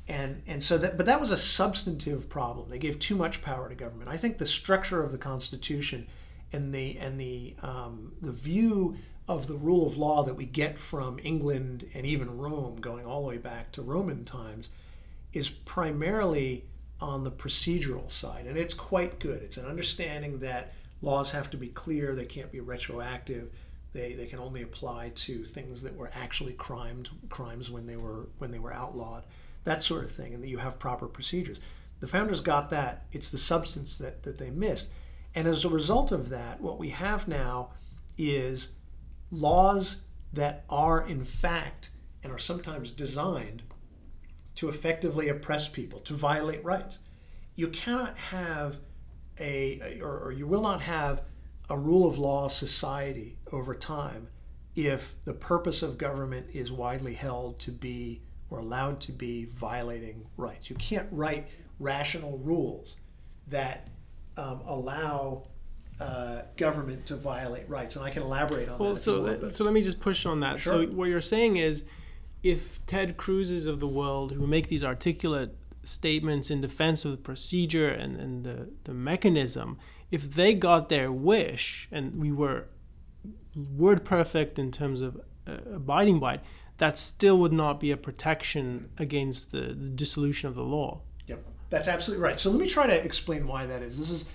And, 0.08 0.42
and 0.46 0.62
so 0.62 0.78
that 0.80 0.98
but 0.98 1.06
that 1.06 1.22
was 1.22 1.32
a 1.32 1.38
substantive 1.38 2.28
problem. 2.28 2.70
They 2.70 2.80
gave 2.80 3.00
too 3.00 3.16
much 3.16 3.42
power 3.42 3.70
to 3.70 3.76
government. 3.76 4.10
I 4.10 4.18
think 4.18 4.38
the 4.38 4.46
structure 4.46 5.04
of 5.04 5.12
the 5.12 5.18
Constitution 5.18 6.08
and 6.52 6.74
the 6.74 6.98
and 6.98 7.20
the 7.20 7.56
um, 7.62 8.14
the 8.22 8.32
view 8.32 8.98
of 9.32 9.48
the 9.48 9.56
rule 9.56 9.88
of 9.88 9.98
law 9.98 10.24
that 10.24 10.36
we 10.36 10.46
get 10.46 10.78
from 10.78 11.18
England 11.24 11.88
and 11.94 12.06
even 12.06 12.38
Rome, 12.38 12.76
going 12.82 13.06
all 13.06 13.24
the 13.24 13.30
way 13.30 13.38
back 13.38 13.72
to 13.72 13.82
Roman 13.82 14.26
times, 14.26 14.70
is 15.32 15.50
primarily 15.50 16.66
on 17.00 17.24
the 17.24 17.32
procedural 17.32 18.12
side, 18.12 18.46
and 18.46 18.58
it's 18.58 18.74
quite 18.74 19.20
good. 19.20 19.42
It's 19.42 19.58
an 19.58 19.66
understanding 19.66 20.40
that 20.40 20.74
laws 21.02 21.32
have 21.32 21.50
to 21.52 21.58
be 21.58 21.70
clear; 21.70 22.14
they 22.14 22.26
can't 22.26 22.52
be 22.52 22.60
retroactive. 22.60 23.50
They, 23.94 24.14
they 24.14 24.26
can 24.26 24.40
only 24.40 24.62
apply 24.62 25.14
to 25.16 25.44
things 25.46 25.82
that 25.82 25.96
were 25.96 26.12
actually 26.14 26.54
crimed, 26.54 27.10
crimes 27.30 27.72
when 27.72 27.88
they 27.88 27.96
were 27.96 28.28
when 28.38 28.52
they 28.52 28.60
were 28.60 28.74
outlawed, 28.74 29.24
that 29.64 29.82
sort 29.82 30.04
of 30.04 30.12
thing, 30.12 30.34
and 30.34 30.44
that 30.44 30.50
you 30.50 30.58
have 30.58 30.78
proper 30.78 31.08
procedures. 31.08 31.62
The 32.02 32.08
founders 32.08 32.42
got 32.42 32.70
that. 32.72 33.06
It's 33.14 33.30
the 33.30 33.38
substance 33.38 33.98
that, 33.98 34.24
that 34.24 34.38
they 34.38 34.50
missed. 34.50 34.90
And 35.34 35.48
as 35.48 35.64
a 35.64 35.70
result 35.70 36.12
of 36.12 36.30
that, 36.30 36.60
what 36.60 36.80
we 36.80 36.90
have 36.90 37.28
now 37.28 37.70
is 38.18 38.70
laws 39.32 40.02
that 40.34 40.66
are, 40.70 41.06
in 41.08 41.26
fact, 41.26 41.90
and 42.24 42.32
are 42.32 42.38
sometimes 42.38 42.92
designed 42.92 43.64
to 44.56 44.70
effectively 44.70 45.30
oppress 45.30 45.68
people, 45.68 46.00
to 46.00 46.14
violate 46.14 46.64
rights. 46.64 47.00
You 47.56 47.70
cannot 47.70 48.18
have 48.18 48.80
a, 49.40 50.00
or, 50.02 50.20
or 50.20 50.32
you 50.32 50.46
will 50.46 50.62
not 50.62 50.82
have 50.82 51.24
a 51.70 51.78
rule 51.78 52.08
of 52.08 52.18
law 52.18 52.48
society 52.48 53.38
over 53.52 53.74
time 53.74 54.28
if 54.76 55.16
the 55.26 55.34
purpose 55.34 55.82
of 55.82 55.98
government 55.98 56.48
is 56.54 56.72
widely 56.72 57.14
held 57.14 57.60
to 57.60 57.72
be 57.72 58.22
or 58.50 58.60
allowed 58.60 59.00
to 59.00 59.12
be 59.12 59.46
violating 59.46 60.26
rights. 60.36 60.70
You 60.70 60.76
can't 60.76 61.08
write 61.12 61.48
rational 61.80 62.38
rules 62.40 62.98
that 63.48 63.88
um, 64.38 64.62
allow 64.66 65.48
uh, 66.02 66.42
government 66.58 67.06
to 67.06 67.16
violate 67.16 67.70
rights, 67.70 67.96
and 67.96 68.04
I 68.04 68.10
can 68.10 68.24
elaborate 68.24 68.68
on 68.68 68.80
well, 68.80 68.94
that. 68.96 69.00
so 69.00 69.22
want, 69.22 69.54
so 69.54 69.64
let 69.64 69.74
me 69.74 69.82
just 69.82 70.00
push 70.00 70.26
on 70.26 70.40
that. 70.40 70.58
Sure. 70.58 70.86
So 70.86 70.88
what 70.88 71.06
you're 71.06 71.22
saying 71.22 71.58
is, 71.58 71.86
if 72.44 72.84
Ted 72.88 73.18
Cruz's 73.18 73.68
of 73.68 73.80
the 73.80 73.88
world, 73.88 74.32
who 74.32 74.48
make 74.48 74.68
these 74.68 74.84
articulate 74.84 75.56
statements 75.84 76.50
in 76.50 76.62
defense 76.62 77.06
of 77.06 77.12
the 77.12 77.18
procedure 77.18 77.90
and, 77.90 78.20
and 78.20 78.44
the, 78.44 78.70
the 78.86 78.94
mechanism, 78.94 79.78
if 80.10 80.34
they 80.34 80.54
got 80.54 80.90
their 80.90 81.12
wish 81.12 81.88
and 81.92 82.20
we 82.20 82.32
were 82.32 82.66
word 83.78 84.04
perfect 84.04 84.58
in 84.58 84.72
terms 84.72 85.02
of 85.02 85.22
uh, 85.48 85.58
abiding 85.74 86.20
by 86.20 86.36
it, 86.36 86.42
that 86.78 86.98
still 86.98 87.38
would 87.38 87.54
not 87.54 87.80
be 87.80 87.92
a 87.92 87.98
protection 87.98 88.90
against 88.98 89.52
the, 89.52 89.62
the 89.62 89.90
dissolution 89.90 90.50
of 90.50 90.56
the 90.56 90.64
law. 90.64 91.02
Yep, 91.28 91.44
that's 91.70 91.88
absolutely 91.88 92.24
right. 92.24 92.40
So 92.40 92.50
let 92.50 92.60
me 92.60 92.68
try 92.68 92.88
to 92.88 92.96
explain 93.04 93.46
why 93.46 93.68
that 93.68 93.84
is. 93.84 94.00
This 94.00 94.10
is 94.10 94.26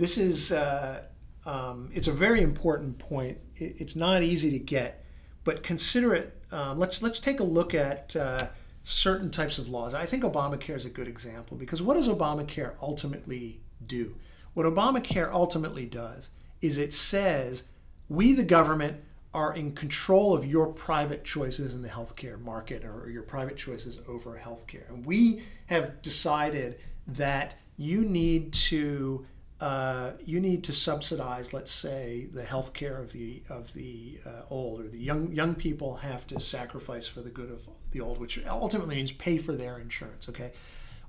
this 0.00 0.18
is 0.18 0.50
uh, 0.50 1.02
um, 1.44 1.90
it's 1.92 2.08
a 2.08 2.12
very 2.12 2.42
important 2.42 2.98
point. 2.98 3.38
It, 3.56 3.76
it's 3.78 3.96
not 3.96 4.22
easy 4.22 4.50
to 4.50 4.58
get, 4.58 5.04
but 5.44 5.62
consider 5.62 6.14
it. 6.14 6.42
Um, 6.50 6.78
let's 6.78 7.02
let's 7.02 7.20
take 7.20 7.40
a 7.40 7.44
look 7.44 7.74
at 7.74 8.16
uh, 8.16 8.48
certain 8.82 9.30
types 9.30 9.58
of 9.58 9.68
laws. 9.68 9.94
I 9.94 10.06
think 10.06 10.24
Obamacare 10.24 10.76
is 10.76 10.84
a 10.84 10.90
good 10.90 11.06
example 11.06 11.56
because 11.56 11.82
what 11.82 11.94
does 11.94 12.08
Obamacare 12.08 12.74
ultimately 12.82 13.60
do? 13.86 14.16
What 14.54 14.66
Obamacare 14.66 15.30
ultimately 15.32 15.86
does 15.86 16.30
is 16.60 16.78
it 16.78 16.92
says 16.92 17.62
we, 18.08 18.32
the 18.32 18.42
government, 18.42 19.02
are 19.32 19.54
in 19.54 19.72
control 19.72 20.34
of 20.34 20.44
your 20.44 20.66
private 20.66 21.24
choices 21.24 21.72
in 21.72 21.82
the 21.82 21.88
healthcare 21.88 22.40
market 22.40 22.84
or 22.84 23.08
your 23.10 23.22
private 23.22 23.56
choices 23.56 24.00
over 24.08 24.40
healthcare. 24.42 24.88
And 24.88 25.06
we 25.06 25.44
have 25.66 26.02
decided 26.02 26.80
that 27.06 27.54
you 27.76 28.04
need 28.04 28.52
to 28.52 29.24
uh, 29.60 30.12
you 30.24 30.40
need 30.40 30.64
to 30.64 30.72
subsidize, 30.72 31.52
let's 31.52 31.70
say, 31.70 32.28
the 32.32 32.42
health 32.42 32.72
care 32.72 32.96
of 32.96 33.12
the 33.12 33.42
of 33.50 33.72
the 33.74 34.18
uh, 34.24 34.42
old 34.48 34.80
or 34.80 34.88
the 34.88 34.98
young 34.98 35.30
young 35.32 35.54
people 35.54 35.96
have 35.96 36.26
to 36.28 36.40
sacrifice 36.40 37.06
for 37.06 37.20
the 37.20 37.30
good 37.30 37.50
of 37.50 37.60
the 37.90 38.00
old, 38.00 38.18
which 38.18 38.42
ultimately 38.46 38.96
means 38.96 39.12
pay 39.12 39.36
for 39.36 39.52
their 39.52 39.78
insurance. 39.78 40.30
Okay, 40.30 40.52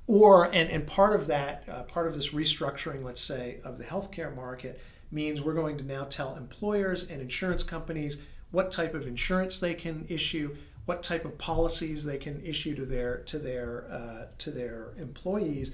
or 0.05 0.45
and 0.45 0.69
and 0.69 0.85
part 0.85 1.15
of 1.15 1.27
that 1.27 1.63
uh, 1.69 1.83
part 1.83 2.07
of 2.07 2.15
this 2.15 2.33
restructuring, 2.33 3.03
let's 3.03 3.21
say, 3.21 3.61
of 3.63 3.77
the 3.77 3.85
healthcare 3.85 4.35
market 4.35 4.81
means 5.11 5.41
we're 5.41 5.53
going 5.53 5.77
to 5.77 5.85
now 5.85 6.03
tell 6.03 6.35
employers 6.35 7.03
and 7.03 7.21
insurance 7.21 7.63
companies 7.63 8.17
what 8.51 8.69
type 8.69 8.93
of 8.93 9.07
insurance 9.07 9.59
they 9.59 9.73
can 9.73 10.05
issue, 10.09 10.55
what 10.85 11.03
type 11.03 11.23
of 11.23 11.37
policies 11.37 12.03
they 12.03 12.17
can 12.17 12.41
issue 12.41 12.75
to 12.75 12.85
their 12.85 13.19
to 13.19 13.39
their 13.39 13.87
uh, 13.89 14.25
to 14.39 14.51
their 14.51 14.91
employees. 14.97 15.71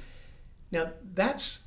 Now 0.71 0.91
that's 1.15 1.61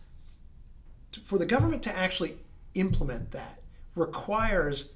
for 1.25 1.39
the 1.39 1.47
government 1.47 1.83
to 1.85 1.97
actually 1.97 2.37
implement 2.75 3.31
that 3.33 3.61
requires 3.95 4.93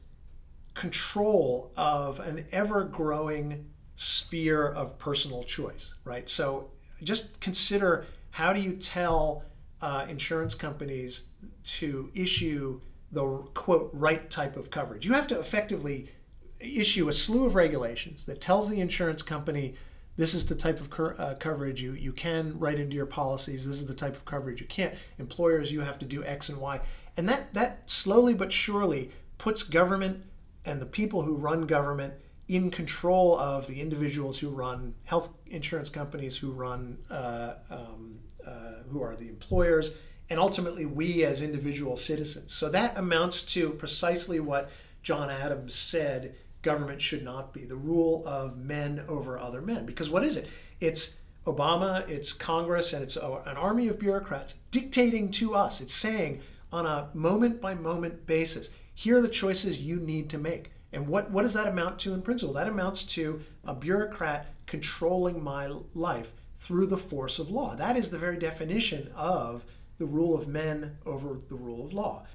control 0.75 1.73
of 1.77 2.21
an 2.21 2.45
ever 2.53 2.85
growing 2.85 3.67
sphere 3.97 4.67
of 4.67 4.99
personal 4.99 5.45
choice, 5.45 5.95
right? 6.05 6.29
So 6.29 6.71
just 7.03 7.41
consider 7.41 8.07
how 8.31 8.53
do 8.53 8.61
you 8.61 8.73
tell 8.73 9.45
uh, 9.81 10.07
insurance 10.09 10.55
companies 10.55 11.23
to 11.63 12.11
issue 12.15 12.81
the 13.13 13.25
quote 13.55 13.91
right 13.93 14.29
type 14.29 14.57
of 14.57 14.71
coverage? 14.71 15.07
You 15.07 15.13
have 15.13 15.29
to 15.29 15.39
effectively 15.39 16.11
issue 16.59 17.09
a 17.09 17.13
slew 17.13 17.47
of 17.47 17.55
regulations 17.55 18.25
that 18.25 18.41
tells 18.41 18.69
the 18.69 18.81
insurance 18.81 19.23
company 19.23 19.75
this 20.17 20.35
is 20.35 20.47
the 20.47 20.55
type 20.55 20.81
of 20.81 20.91
cur- 20.91 21.17
uh, 21.19 21.35
coverage 21.35 21.83
you, 21.83 21.93
you 21.93 22.13
can 22.13 22.59
write 22.59 22.79
into 22.79 22.95
your 22.95 23.07
policies. 23.07 23.67
This 23.67 23.81
is 23.81 23.87
the 23.87 23.95
type 23.95 24.15
of 24.15 24.25
coverage 24.25 24.61
you 24.61 24.67
can't. 24.67 24.95
Employers, 25.19 25.73
you 25.73 25.81
have 25.81 25.99
to 25.99 26.05
do 26.05 26.25
X 26.25 26.49
and 26.49 26.59
Y. 26.59 26.81
And 27.17 27.29
that, 27.29 27.53
that 27.55 27.89
slowly 27.91 28.35
but 28.35 28.53
surely 28.53 29.11
puts 29.39 29.63
government 29.63 30.25
and 30.65 30.81
the 30.81 30.87
people 30.87 31.23
who 31.23 31.37
run 31.37 31.67
government 31.67 32.15
in 32.49 32.71
control 32.71 33.39
of 33.39 33.67
the 33.67 33.81
individuals 33.81 34.39
who 34.39 34.51
run 34.51 34.95
health 35.05 35.31
insurance 35.47 35.89
companies, 35.89 36.37
who 36.37 36.51
run, 36.51 36.99
uh, 37.11 37.55
um, 37.71 38.19
uh, 38.47 38.83
who 38.91 39.03
are 39.03 39.17
the 39.17 39.29
employers, 39.29 39.95
and 40.31 40.39
ultimately 40.39 40.85
we 40.87 41.25
as 41.25 41.43
individual 41.43 41.97
citizens. 41.97 42.53
So 42.53 42.69
that 42.71 42.97
amounts 42.97 43.43
to 43.55 43.71
precisely 43.71 44.41
what 44.41 44.71
John 45.03 45.31
Adams 45.31 45.75
said 45.75 46.35
government 46.65 47.01
should 47.01 47.23
not 47.23 47.53
be 47.53 47.65
the 47.65 47.77
rule 47.77 48.27
of 48.27 48.57
men 48.57 49.05
over 49.09 49.39
other 49.39 49.63
men. 49.63 49.87
Because 49.87 50.11
what 50.11 50.25
is 50.25 50.37
it? 50.37 50.49
It's 50.81 51.15
Obama, 51.47 52.09
it's 52.09 52.33
Congress, 52.33 52.93
and 52.93 53.03
it's 53.03 53.17
an 53.17 53.57
army 53.57 53.87
of 53.89 53.99
bureaucrats 53.99 54.55
dictating 54.71 55.31
to 55.33 55.55
us. 55.55 55.81
It's 55.81 55.95
saying 55.95 56.41
on 56.73 56.87
a 56.87 57.11
moment 57.15 57.61
by 57.61 57.75
moment 57.75 58.27
basis, 58.27 58.71
here 58.95 59.19
are 59.19 59.23
the 59.23 59.29
choices 59.29 59.83
you 59.83 60.01
need 60.01 60.31
to 60.31 60.39
make. 60.39 60.73
And 60.93 61.07
what, 61.07 61.31
what 61.31 61.43
does 61.43 61.55
that 61.55 61.69
amount 61.69 61.99
to 62.01 62.15
in 62.15 62.23
principle? 62.23 62.55
That 62.55 62.69
amounts 62.69 63.05
to 63.05 63.41
a 63.65 63.75
bureaucrat 63.75 64.47
controlling 64.67 65.43
my 65.43 65.69
life 65.93 66.33
through 66.57 66.87
the 66.87 66.97
force 66.97 67.39
of 67.39 67.51
law. 67.51 67.77
That 67.77 67.97
is 67.97 68.11
the 68.11 68.19
very 68.19 68.39
definition 68.39 69.11
of 69.15 69.65
the 69.99 70.07
rule 70.07 70.37
of 70.37 70.49
men 70.49 70.97
over 71.05 71.35
the 71.35 71.57
rule 71.57 71.85
of 71.85 71.93
law 71.93 72.27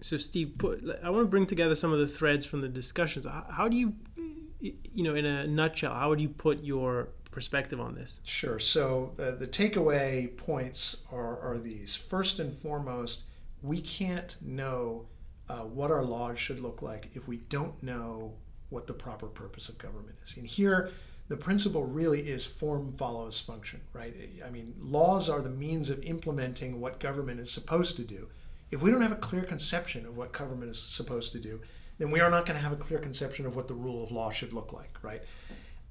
so 0.00 0.16
Steve, 0.16 0.54
put, 0.58 0.82
I 1.02 1.10
want 1.10 1.24
to 1.24 1.30
bring 1.30 1.46
together 1.46 1.74
some 1.74 1.92
of 1.92 1.98
the 1.98 2.08
threads 2.08 2.44
from 2.44 2.60
the 2.60 2.68
discussions. 2.68 3.26
How 3.26 3.68
do 3.68 3.76
you, 3.76 3.94
you 4.60 5.04
know, 5.04 5.14
in 5.14 5.24
a 5.24 5.46
nutshell, 5.46 5.94
how 5.94 6.08
would 6.10 6.20
you 6.20 6.28
put 6.28 6.62
your 6.62 7.08
perspective 7.30 7.80
on 7.80 7.94
this? 7.94 8.20
Sure. 8.24 8.58
So 8.58 9.12
the, 9.16 9.32
the 9.32 9.46
takeaway 9.46 10.36
points 10.36 10.98
are, 11.12 11.38
are 11.40 11.58
these. 11.58 11.94
First 11.94 12.38
and 12.40 12.52
foremost, 12.52 13.22
we 13.62 13.80
can't 13.80 14.36
know 14.42 15.06
uh, 15.48 15.60
what 15.60 15.90
our 15.90 16.02
laws 16.02 16.38
should 16.38 16.60
look 16.60 16.82
like 16.82 17.10
if 17.14 17.28
we 17.28 17.38
don't 17.48 17.80
know 17.82 18.34
what 18.68 18.86
the 18.86 18.92
proper 18.92 19.26
purpose 19.26 19.68
of 19.68 19.78
government 19.78 20.16
is. 20.24 20.36
And 20.36 20.46
here, 20.46 20.90
the 21.28 21.36
principle 21.36 21.84
really 21.84 22.20
is 22.20 22.44
form 22.44 22.92
follows 22.96 23.40
function, 23.40 23.80
right? 23.92 24.14
I 24.44 24.50
mean, 24.50 24.74
laws 24.78 25.28
are 25.28 25.40
the 25.40 25.50
means 25.50 25.90
of 25.90 26.02
implementing 26.02 26.80
what 26.80 27.00
government 27.00 27.40
is 27.40 27.50
supposed 27.50 27.96
to 27.96 28.02
do. 28.02 28.28
If 28.70 28.82
we 28.82 28.90
don't 28.90 29.02
have 29.02 29.12
a 29.12 29.16
clear 29.16 29.42
conception 29.42 30.06
of 30.06 30.16
what 30.16 30.32
government 30.32 30.70
is 30.70 30.78
supposed 30.80 31.32
to 31.32 31.38
do, 31.38 31.60
then 31.98 32.10
we 32.10 32.20
are 32.20 32.30
not 32.30 32.46
going 32.46 32.56
to 32.56 32.62
have 32.62 32.72
a 32.72 32.76
clear 32.76 32.98
conception 32.98 33.46
of 33.46 33.56
what 33.56 33.68
the 33.68 33.74
rule 33.74 34.02
of 34.02 34.10
law 34.10 34.30
should 34.30 34.52
look 34.52 34.72
like, 34.72 34.98
right? 35.02 35.22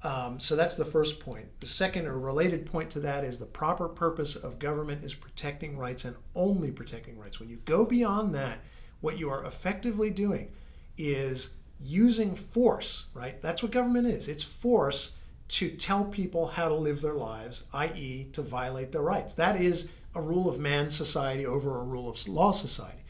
Um, 0.04 0.38
so 0.38 0.56
that's 0.56 0.76
the 0.76 0.84
first 0.84 1.20
point. 1.20 1.46
The 1.60 1.66
second 1.66 2.06
or 2.06 2.18
related 2.18 2.66
point 2.66 2.90
to 2.90 3.00
that 3.00 3.24
is 3.24 3.38
the 3.38 3.46
proper 3.46 3.88
purpose 3.88 4.36
of 4.36 4.58
government 4.58 5.02
is 5.02 5.14
protecting 5.14 5.76
rights 5.76 6.04
and 6.04 6.16
only 6.34 6.70
protecting 6.70 7.18
rights. 7.18 7.40
When 7.40 7.48
you 7.48 7.56
go 7.64 7.86
beyond 7.86 8.34
that, 8.34 8.58
what 9.00 9.18
you 9.18 9.30
are 9.30 9.44
effectively 9.44 10.10
doing 10.10 10.52
is 10.98 11.50
using 11.80 12.34
force, 12.34 13.06
right? 13.14 13.40
That's 13.42 13.62
what 13.62 13.72
government 13.72 14.06
is. 14.06 14.28
It's 14.28 14.42
force 14.42 15.12
to 15.48 15.70
tell 15.70 16.04
people 16.04 16.46
how 16.46 16.68
to 16.68 16.74
live 16.74 17.00
their 17.00 17.14
lives, 17.14 17.62
i.e., 17.72 18.28
to 18.32 18.42
violate 18.42 18.92
their 18.92 19.02
rights. 19.02 19.34
That 19.34 19.60
is 19.60 19.88
a 20.16 20.20
rule 20.20 20.48
of 20.48 20.58
man 20.58 20.90
society 20.90 21.46
over 21.46 21.78
a 21.78 21.84
rule 21.84 22.08
of 22.08 22.26
law 22.28 22.52
society. 22.52 23.02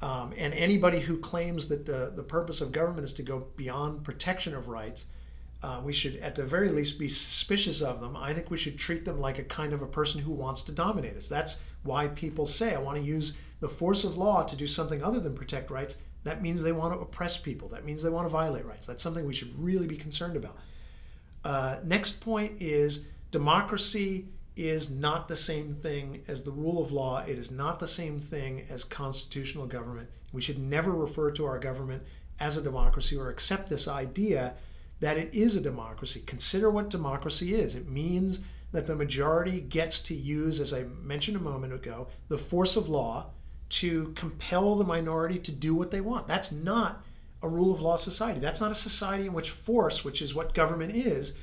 Um, 0.00 0.32
and 0.38 0.54
anybody 0.54 1.00
who 1.00 1.18
claims 1.18 1.68
that 1.68 1.84
the, 1.84 2.12
the 2.14 2.22
purpose 2.22 2.60
of 2.60 2.70
government 2.72 3.04
is 3.04 3.12
to 3.14 3.22
go 3.22 3.48
beyond 3.56 4.04
protection 4.04 4.54
of 4.54 4.68
rights, 4.68 5.06
uh, 5.62 5.80
we 5.82 5.92
should 5.92 6.16
at 6.16 6.36
the 6.36 6.44
very 6.44 6.68
least 6.68 6.98
be 6.98 7.08
suspicious 7.08 7.82
of 7.82 8.00
them. 8.00 8.16
I 8.16 8.32
think 8.32 8.50
we 8.50 8.56
should 8.56 8.78
treat 8.78 9.04
them 9.04 9.20
like 9.20 9.40
a 9.40 9.44
kind 9.44 9.72
of 9.72 9.82
a 9.82 9.86
person 9.86 10.20
who 10.20 10.32
wants 10.32 10.62
to 10.62 10.72
dominate 10.72 11.16
us. 11.16 11.26
That's 11.26 11.58
why 11.82 12.06
people 12.08 12.46
say, 12.46 12.74
I 12.74 12.78
want 12.78 12.96
to 12.96 13.02
use 13.02 13.36
the 13.60 13.68
force 13.68 14.04
of 14.04 14.16
law 14.16 14.44
to 14.44 14.54
do 14.54 14.68
something 14.68 15.02
other 15.02 15.18
than 15.18 15.34
protect 15.34 15.70
rights. 15.70 15.96
That 16.22 16.42
means 16.42 16.62
they 16.62 16.72
want 16.72 16.94
to 16.94 17.00
oppress 17.00 17.36
people. 17.36 17.68
That 17.68 17.84
means 17.84 18.02
they 18.02 18.10
want 18.10 18.26
to 18.26 18.30
violate 18.30 18.66
rights. 18.66 18.86
That's 18.86 19.02
something 19.02 19.26
we 19.26 19.34
should 19.34 19.58
really 19.58 19.88
be 19.88 19.96
concerned 19.96 20.36
about. 20.36 20.56
Uh, 21.44 21.78
next 21.84 22.20
point 22.20 22.60
is 22.60 23.04
democracy 23.32 24.26
is 24.58 24.90
not 24.90 25.28
the 25.28 25.36
same 25.36 25.72
thing 25.74 26.22
as 26.28 26.42
the 26.42 26.50
rule 26.50 26.82
of 26.82 26.92
law. 26.92 27.24
It 27.26 27.38
is 27.38 27.50
not 27.50 27.78
the 27.78 27.88
same 27.88 28.20
thing 28.20 28.66
as 28.68 28.84
constitutional 28.84 29.66
government. 29.66 30.10
We 30.32 30.42
should 30.42 30.58
never 30.58 30.92
refer 30.92 31.30
to 31.32 31.44
our 31.44 31.58
government 31.58 32.02
as 32.40 32.56
a 32.56 32.62
democracy 32.62 33.16
or 33.16 33.30
accept 33.30 33.68
this 33.68 33.88
idea 33.88 34.54
that 35.00 35.16
it 35.16 35.32
is 35.32 35.56
a 35.56 35.60
democracy. 35.60 36.22
Consider 36.26 36.70
what 36.70 36.90
democracy 36.90 37.54
is. 37.54 37.76
It 37.76 37.88
means 37.88 38.40
that 38.72 38.86
the 38.86 38.96
majority 38.96 39.60
gets 39.60 40.00
to 40.00 40.14
use, 40.14 40.60
as 40.60 40.74
I 40.74 40.84
mentioned 41.02 41.36
a 41.36 41.40
moment 41.40 41.72
ago, 41.72 42.08
the 42.28 42.38
force 42.38 42.76
of 42.76 42.88
law 42.88 43.30
to 43.70 44.12
compel 44.16 44.74
the 44.74 44.84
minority 44.84 45.38
to 45.38 45.52
do 45.52 45.74
what 45.74 45.90
they 45.90 46.00
want. 46.00 46.26
That's 46.26 46.52
not 46.52 47.04
a 47.42 47.48
rule 47.48 47.72
of 47.72 47.80
law 47.80 47.96
society. 47.96 48.40
That's 48.40 48.60
not 48.60 48.72
a 48.72 48.76
society 48.76 49.26
in 49.26 49.32
which 49.32 49.50
force, 49.50 50.04
which 50.04 50.20
is 50.20 50.34
what 50.34 50.54
government 50.54 50.94
is, 50.94 51.34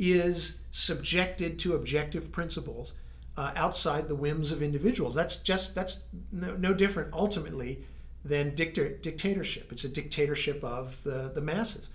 is 0.00 0.56
subjected 0.70 1.58
to 1.58 1.74
objective 1.74 2.32
principles 2.32 2.94
uh, 3.36 3.52
outside 3.54 4.08
the 4.08 4.16
whims 4.16 4.50
of 4.50 4.62
individuals. 4.62 5.14
That's 5.14 5.36
just 5.36 5.74
that's 5.74 6.02
no, 6.32 6.56
no 6.56 6.74
different 6.74 7.12
ultimately 7.12 7.84
than 8.24 8.54
dicta- 8.54 8.96
dictatorship. 8.98 9.70
It's 9.70 9.84
a 9.84 9.88
dictatorship 9.88 10.64
of 10.64 11.00
the 11.04 11.30
the 11.34 11.42
masses, 11.42 11.90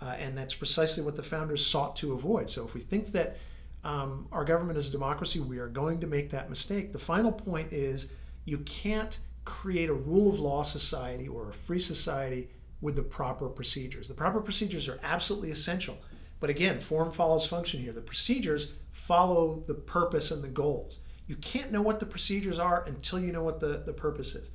uh, 0.00 0.14
and 0.18 0.38
that's 0.38 0.54
precisely 0.54 1.02
what 1.02 1.16
the 1.16 1.22
founders 1.22 1.66
sought 1.66 1.96
to 1.96 2.12
avoid. 2.12 2.48
So 2.48 2.64
if 2.64 2.74
we 2.74 2.80
think 2.80 3.12
that 3.12 3.36
um, 3.84 4.28
our 4.32 4.44
government 4.44 4.78
is 4.78 4.88
a 4.88 4.92
democracy, 4.92 5.40
we 5.40 5.58
are 5.58 5.68
going 5.68 6.00
to 6.00 6.06
make 6.06 6.30
that 6.30 6.48
mistake. 6.48 6.92
The 6.92 6.98
final 6.98 7.32
point 7.32 7.72
is 7.72 8.08
you 8.44 8.58
can't 8.58 9.18
create 9.44 9.88
a 9.88 9.94
rule 9.94 10.28
of 10.28 10.38
law 10.38 10.62
society 10.62 11.26
or 11.26 11.48
a 11.48 11.52
free 11.52 11.78
society 11.78 12.50
with 12.80 12.96
the 12.96 13.02
proper 13.02 13.48
procedures. 13.48 14.06
The 14.06 14.14
proper 14.14 14.40
procedures 14.40 14.88
are 14.88 14.98
absolutely 15.02 15.50
essential. 15.50 15.98
But 16.40 16.50
again, 16.50 16.80
form 16.80 17.12
follows 17.12 17.46
function 17.46 17.80
here. 17.80 17.92
The 17.92 18.00
procedures 18.00 18.72
follow 18.92 19.62
the 19.66 19.74
purpose 19.74 20.30
and 20.30 20.42
the 20.42 20.48
goals. 20.48 21.00
You 21.26 21.36
can't 21.36 21.72
know 21.72 21.82
what 21.82 22.00
the 22.00 22.06
procedures 22.06 22.58
are 22.58 22.84
until 22.86 23.20
you 23.20 23.32
know 23.32 23.42
what 23.42 23.60
the, 23.60 23.82
the 23.84 23.92
purpose 23.92 24.34
is. 24.34 24.50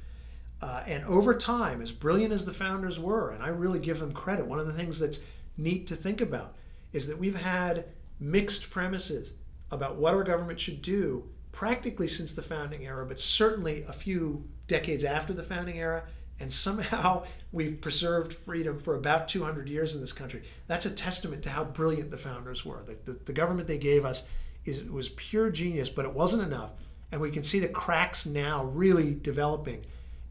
Uh, 0.62 0.82
and 0.88 1.04
over 1.06 1.36
time, 1.36 1.82
as 1.82 1.92
brilliant 1.92 2.32
as 2.32 2.46
the 2.46 2.54
founders 2.54 3.00
were, 3.00 3.32
and 3.32 3.44
I 3.44 3.50
really 3.50 3.80
give 3.80 4.00
them 4.00 4.14
credit, 4.14 4.46
one 4.46 4.60
of 4.60 4.66
the 4.66 4.74
things 4.74 4.98
that's 4.98 5.20
neat 5.58 5.88
to 5.88 5.96
think 5.96 6.22
about 6.22 6.56
is 6.94 7.08
that 7.08 7.18
we've 7.18 7.42
had 7.42 7.86
mixed 8.20 8.70
premises 8.70 9.34
about 9.72 9.98
what 9.98 10.14
our 10.14 10.24
government 10.24 10.60
should 10.60 10.82
do 10.82 11.28
practically 11.52 12.08
since 12.08 12.32
the 12.32 12.42
founding 12.42 12.86
era, 12.86 13.06
but 13.06 13.20
certainly 13.20 13.84
a 13.88 13.94
few 13.94 14.48
decades 14.68 15.04
after 15.04 15.34
the 15.34 15.44
founding 15.44 15.80
era 15.80 16.04
and 16.40 16.52
somehow 16.52 17.24
we've 17.52 17.80
preserved 17.82 18.34
freedom 18.34 18.80
for 18.80 18.96
about 18.96 19.28
200 19.28 19.70
years 19.70 19.96
in 19.96 20.02
this 20.02 20.14
country. 20.14 20.44
That's 20.68 20.86
a 20.86 20.92
testament 20.92 21.44
to 21.44 21.50
how 21.50 21.64
brilliant 21.64 22.12
the 22.12 22.18
founders 22.18 22.66
were. 22.66 22.84
The, 22.84 22.98
the, 23.06 23.20
the 23.26 23.34
government 23.34 23.68
they 23.68 23.78
gave 23.78 24.06
us 24.06 24.24
is, 24.66 24.84
was 24.84 25.10
pure 25.10 25.50
genius, 25.50 25.90
but 25.90 26.06
it 26.06 26.14
wasn't 26.14 26.44
enough. 26.44 26.72
And 27.12 27.22
we 27.22 27.32
can 27.32 27.44
see 27.44 27.60
the 27.60 27.68
cracks 27.68 28.26
now 28.26 28.66
really 28.66 29.14
developing. 29.14 29.86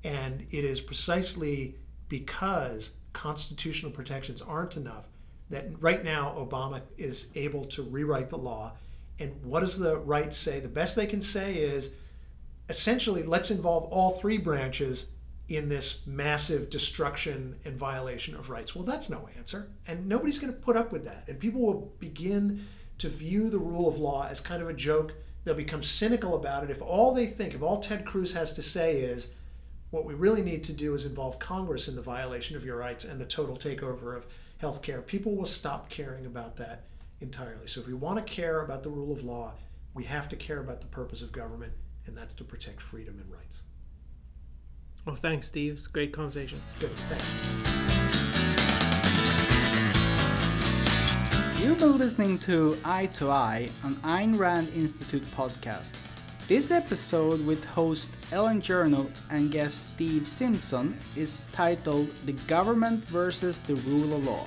And 0.04 0.46
it 0.50 0.64
is 0.64 0.80
precisely 0.80 1.76
because 2.08 2.90
constitutional 3.12 3.92
protections 3.92 4.42
aren't 4.42 4.76
enough 4.76 5.06
that 5.50 5.66
right 5.80 6.02
now 6.02 6.34
Obama 6.36 6.80
is 6.96 7.28
able 7.34 7.64
to 7.66 7.82
rewrite 7.82 8.30
the 8.30 8.38
law. 8.38 8.72
And 9.18 9.32
what 9.44 9.60
does 9.60 9.78
the 9.78 9.98
right 9.98 10.32
say? 10.32 10.60
The 10.60 10.68
best 10.68 10.96
they 10.96 11.06
can 11.06 11.20
say 11.20 11.54
is 11.54 11.90
essentially 12.68 13.22
let's 13.22 13.50
involve 13.50 13.84
all 13.84 14.12
three 14.12 14.38
branches 14.38 15.06
in 15.56 15.68
this 15.68 16.06
massive 16.06 16.70
destruction 16.70 17.56
and 17.64 17.76
violation 17.76 18.34
of 18.34 18.48
rights. 18.48 18.74
Well, 18.74 18.84
that's 18.84 19.10
no 19.10 19.28
answer. 19.36 19.68
And 19.86 20.08
nobody's 20.08 20.38
going 20.38 20.52
to 20.52 20.58
put 20.58 20.76
up 20.76 20.92
with 20.92 21.04
that. 21.04 21.24
And 21.28 21.38
people 21.38 21.60
will 21.60 21.92
begin 21.98 22.66
to 22.98 23.08
view 23.08 23.50
the 23.50 23.58
rule 23.58 23.88
of 23.88 23.98
law 23.98 24.26
as 24.30 24.40
kind 24.40 24.62
of 24.62 24.68
a 24.68 24.74
joke. 24.74 25.12
They'll 25.44 25.54
become 25.54 25.82
cynical 25.82 26.36
about 26.36 26.64
it. 26.64 26.70
If 26.70 26.80
all 26.80 27.12
they 27.12 27.26
think, 27.26 27.54
if 27.54 27.62
all 27.62 27.80
Ted 27.80 28.04
Cruz 28.04 28.32
has 28.32 28.52
to 28.54 28.62
say 28.62 28.98
is, 28.98 29.28
what 29.90 30.06
we 30.06 30.14
really 30.14 30.42
need 30.42 30.64
to 30.64 30.72
do 30.72 30.94
is 30.94 31.04
involve 31.04 31.38
Congress 31.38 31.86
in 31.86 31.96
the 31.96 32.02
violation 32.02 32.56
of 32.56 32.64
your 32.64 32.78
rights 32.78 33.04
and 33.04 33.20
the 33.20 33.26
total 33.26 33.56
takeover 33.56 34.16
of 34.16 34.26
health 34.58 34.80
care, 34.80 35.02
people 35.02 35.36
will 35.36 35.44
stop 35.44 35.90
caring 35.90 36.24
about 36.24 36.56
that 36.56 36.84
entirely. 37.20 37.66
So 37.66 37.80
if 37.80 37.86
we 37.86 37.92
want 37.92 38.24
to 38.24 38.32
care 38.32 38.62
about 38.62 38.82
the 38.82 38.88
rule 38.88 39.12
of 39.12 39.22
law, 39.22 39.52
we 39.92 40.04
have 40.04 40.30
to 40.30 40.36
care 40.36 40.60
about 40.60 40.80
the 40.80 40.86
purpose 40.86 41.20
of 41.20 41.30
government, 41.30 41.72
and 42.06 42.16
that's 42.16 42.34
to 42.36 42.44
protect 42.44 42.80
freedom 42.80 43.18
and 43.18 43.30
rights. 43.30 43.64
Well, 45.04 45.16
thanks, 45.16 45.48
Steve. 45.48 45.72
It's 45.74 45.86
a 45.86 45.90
great 45.90 46.12
conversation. 46.12 46.60
Good. 46.78 46.92
Thanks. 47.08 47.26
You've 51.60 51.78
been 51.78 51.98
listening 51.98 52.38
to 52.40 52.76
Eye 52.84 53.06
to 53.14 53.30
Eye, 53.30 53.70
an 53.82 53.96
Ayn 54.04 54.38
Rand 54.38 54.68
Institute 54.74 55.24
podcast. 55.36 55.92
This 56.46 56.70
episode 56.70 57.44
with 57.44 57.64
host 57.64 58.10
Elan 58.32 58.60
Journo 58.60 59.10
and 59.30 59.50
guest 59.50 59.86
Steve 59.86 60.28
Simpson 60.28 60.96
is 61.16 61.44
titled 61.52 62.10
The 62.26 62.32
Government 62.46 63.04
versus 63.06 63.60
the 63.60 63.76
Rule 63.76 64.14
of 64.14 64.24
Law. 64.24 64.46